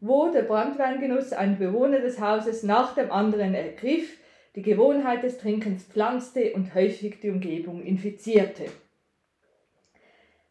Wo 0.00 0.30
der 0.30 0.42
Brandweingenuss 0.42 1.32
ein 1.32 1.58
Bewohner 1.58 2.00
des 2.00 2.20
Hauses 2.20 2.62
nach 2.62 2.94
dem 2.94 3.10
anderen 3.10 3.54
ergriff, 3.54 4.16
die 4.54 4.62
Gewohnheit 4.62 5.22
des 5.22 5.38
Trinkens 5.38 5.84
pflanzte 5.84 6.52
und 6.54 6.74
häufig 6.74 7.20
die 7.20 7.30
Umgebung 7.30 7.82
infizierte. 7.82 8.64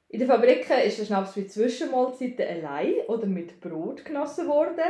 In 0.09 0.19
den 0.19 0.27
Fabriken 0.27 0.79
ist 0.85 0.99
der 0.99 1.05
Schnaps 1.05 1.33
für 1.33 1.45
Zwischenmahlzeiten 1.45 2.45
allein 2.47 2.93
oder 3.07 3.25
mit 3.25 3.59
Brot 3.59 4.05
genossen 4.05 4.47
worden. 4.47 4.85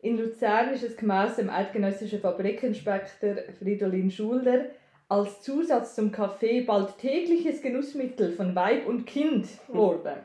In 0.00 0.16
Luzern 0.16 0.72
ist 0.72 0.84
es 0.84 0.96
gemäss 0.96 1.36
dem 1.36 1.50
eidgenössischen 1.50 2.20
Fabrikinspektor 2.20 3.36
Fridolin 3.58 4.10
Schulder 4.10 4.66
als 5.14 5.42
Zusatz 5.42 5.94
zum 5.94 6.10
Kaffee 6.10 6.62
bald 6.62 6.98
tägliches 6.98 7.62
Genussmittel 7.62 8.32
von 8.32 8.56
Weib 8.56 8.88
und 8.88 9.06
Kind 9.06 9.46
geworden. 9.68 10.16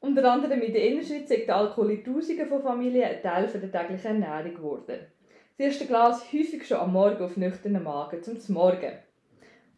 Unter 0.00 0.32
anderem 0.32 0.62
in 0.62 0.72
der 0.72 0.88
Innenschweiz 0.88 1.30
ist 1.30 1.46
der 1.46 1.56
Alkohol 1.56 1.90
in 1.90 2.02
Tausenden 2.02 2.48
von 2.48 2.62
Familien 2.62 3.04
ein 3.04 3.20
Teil 3.20 3.46
der 3.46 3.70
täglichen 3.70 4.22
Ernährung 4.22 4.54
geworden. 4.54 5.00
Das 5.58 5.66
erste 5.66 5.84
Glas 5.84 6.24
häufig 6.32 6.66
schon 6.66 6.78
am 6.78 6.94
Morgen 6.94 7.22
auf 7.22 7.36
nüchternen 7.36 7.82
Magen 7.82 8.22
zum 8.22 8.54
Morgen. 8.54 8.92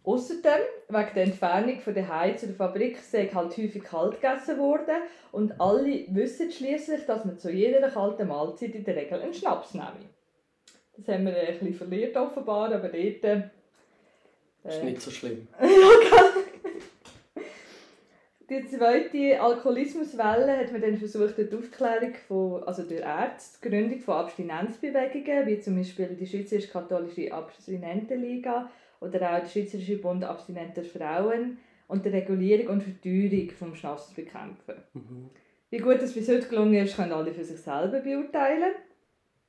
Außerdem, 0.05 0.61
wegen 0.89 1.15
der 1.17 1.25
Entfernung 1.25 1.81
von 1.81 1.95
der 1.95 2.07
Heim 2.07 2.39
zu 2.39 2.47
der 2.47 2.55
Fabrik, 2.55 2.99
sei 2.99 3.27
halt 3.27 3.57
häufig 3.57 3.83
kalt 3.83 4.21
gegessen 4.21 4.57
worden 4.57 5.03
und 5.33 5.61
alle 5.61 6.07
wissen 6.11 6.53
schließlich, 6.53 7.07
dass 7.07 7.25
man 7.25 7.41
zu 7.41 7.51
jeder 7.51 7.91
kalten 7.91 8.29
Mahlzeit 8.29 8.77
in 8.77 8.85
der 8.85 8.95
Regel 8.95 9.21
einen 9.21 9.35
Schnaps 9.35 9.75
nehme. 9.75 10.11
Das 10.97 11.09
haben 11.09 11.27
wir 11.27 11.37
ein 11.37 11.59
bisschen 11.59 11.75
verliert 11.75 12.17
offenbar, 12.17 12.73
aber 12.73 12.89
dort... 12.89 13.51
Äh, 14.65 14.69
ist 14.69 14.85
nicht 14.85 15.03
so 15.03 15.11
schlimm. 15.11 15.49
Die 18.51 18.69
zweite 18.69 19.41
Alkoholismuswelle 19.41 20.59
hat 20.59 20.73
man 20.73 20.83
dann 20.83 20.99
versucht, 20.99 21.39
die 21.39 21.57
Aufklärung 21.57 22.13
von, 22.29 22.63
also 22.65 22.83
durch 22.83 23.01
Ärzte, 23.01 23.59
die 23.63 23.71
Gründung 23.71 24.01
von 24.01 24.15
Abstinenzbewegungen, 24.17 25.47
wie 25.47 25.59
zum 25.61 25.77
Beispiel 25.77 26.09
die 26.09 26.27
Schweizerische 26.27 26.69
Katholische 26.69 27.33
Abstinentenliga 27.33 28.71
oder 29.01 29.37
auch 29.37 29.41
der 29.41 29.49
Schweizerische 29.49 29.97
Bund 29.97 30.23
Abstinenter 30.23 30.83
Frauen 30.83 31.59
und 31.89 32.05
der 32.05 32.13
Regulierung 32.13 32.75
und 32.75 32.83
Verteuerung 32.83 33.51
vom 33.51 33.75
Schnaps 33.75 34.09
zu 34.09 34.17
bekämpfen. 34.17 34.75
Mhm. 34.93 35.31
Wie 35.71 35.79
gut 35.79 36.03
es 36.03 36.13
bis 36.13 36.29
heute 36.29 36.47
gelungen 36.47 36.75
ist, 36.75 36.97
können 36.97 37.13
alle 37.13 37.33
für 37.33 37.45
sich 37.45 37.59
selber 37.59 38.01
beurteilen. 38.01 38.73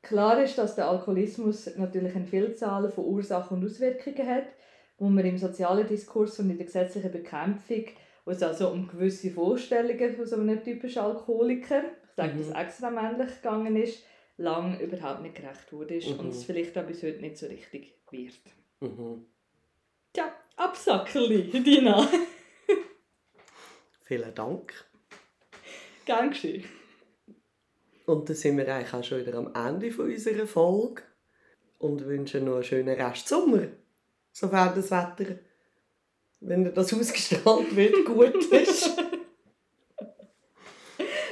Klar 0.02 0.42
ist, 0.42 0.58
dass 0.58 0.76
der 0.76 0.88
Alkoholismus 0.88 1.76
natürlich 1.76 2.16
eine 2.16 2.26
Vielzahl 2.26 2.90
von 2.90 3.04
Ursachen 3.06 3.58
und 3.58 3.66
Auswirkungen 3.66 4.28
hat, 4.28 4.48
wo 4.98 5.10
man 5.10 5.26
im 5.26 5.38
sozialen 5.38 5.88
Diskurs 5.88 6.40
und 6.40 6.50
in 6.50 6.58
der 6.58 6.66
gesetzlichen 6.66 7.12
Bekämpfung 7.12 7.86
wo 8.26 8.32
es 8.32 8.42
also 8.42 8.70
um 8.70 8.88
gewisse 8.88 9.32
Vorstellungen 9.32 10.16
von 10.16 10.26
so 10.26 10.38
einem 10.38 10.64
typischen 10.64 11.02
Alkoholiker, 11.02 11.84
ich 11.84 12.16
sage, 12.16 12.34
mhm. 12.34 12.40
das 12.40 12.66
extra 12.66 12.90
männlich 12.90 13.36
gegangen 13.42 13.76
ist, 13.76 14.04
lang 14.38 14.80
überhaupt 14.80 15.22
nicht 15.22 15.36
gerecht 15.36 15.72
wurde 15.72 15.96
mhm. 15.96 16.20
und 16.20 16.30
es 16.30 16.46
vielleicht 16.46 16.78
auch 16.78 16.86
bis 16.86 17.04
heute 17.04 17.22
nicht 17.22 17.38
so 17.38 17.48
richtig 17.48 17.94
wird. 18.12 18.40
Mhm. 18.80 19.26
Tja, 20.14 20.34
Absackerli, 20.56 21.50
Dina. 21.64 22.08
Vielen 24.04 24.36
Dank. 24.36 24.86
Gern 26.06 26.30
geschehen. 26.30 26.66
Und 28.06 28.28
dann 28.28 28.36
sind 28.36 28.58
wir 28.58 28.74
eigentlich 28.74 28.94
auch 28.94 29.04
schon 29.04 29.26
wieder 29.26 29.36
am 29.36 29.54
Ende 29.56 29.92
von 29.92 30.06
unserer 30.06 30.46
Folge 30.46 31.04
und 31.80 32.06
wünschen 32.06 32.46
noch 32.46 32.56
einen 32.56 32.64
schönen 32.64 33.00
Rest 33.00 33.30
Sommer, 33.30 33.68
sofern 34.34 34.74
das 34.76 34.92
Wetter 34.92 35.38
wenn 36.46 36.74
das 36.74 36.94
ausgestrahlt 37.00 37.76
wird, 37.76 38.06
gut 38.06 38.36
ist. 38.36 38.98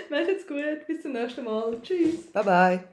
Macht's 0.09 0.47
gut, 0.47 0.87
bis 0.87 1.01
zum 1.01 1.13
nächsten 1.13 1.43
Mal. 1.45 1.79
Tschüss. 1.81 2.27
Bye 2.33 2.43
bye. 2.43 2.83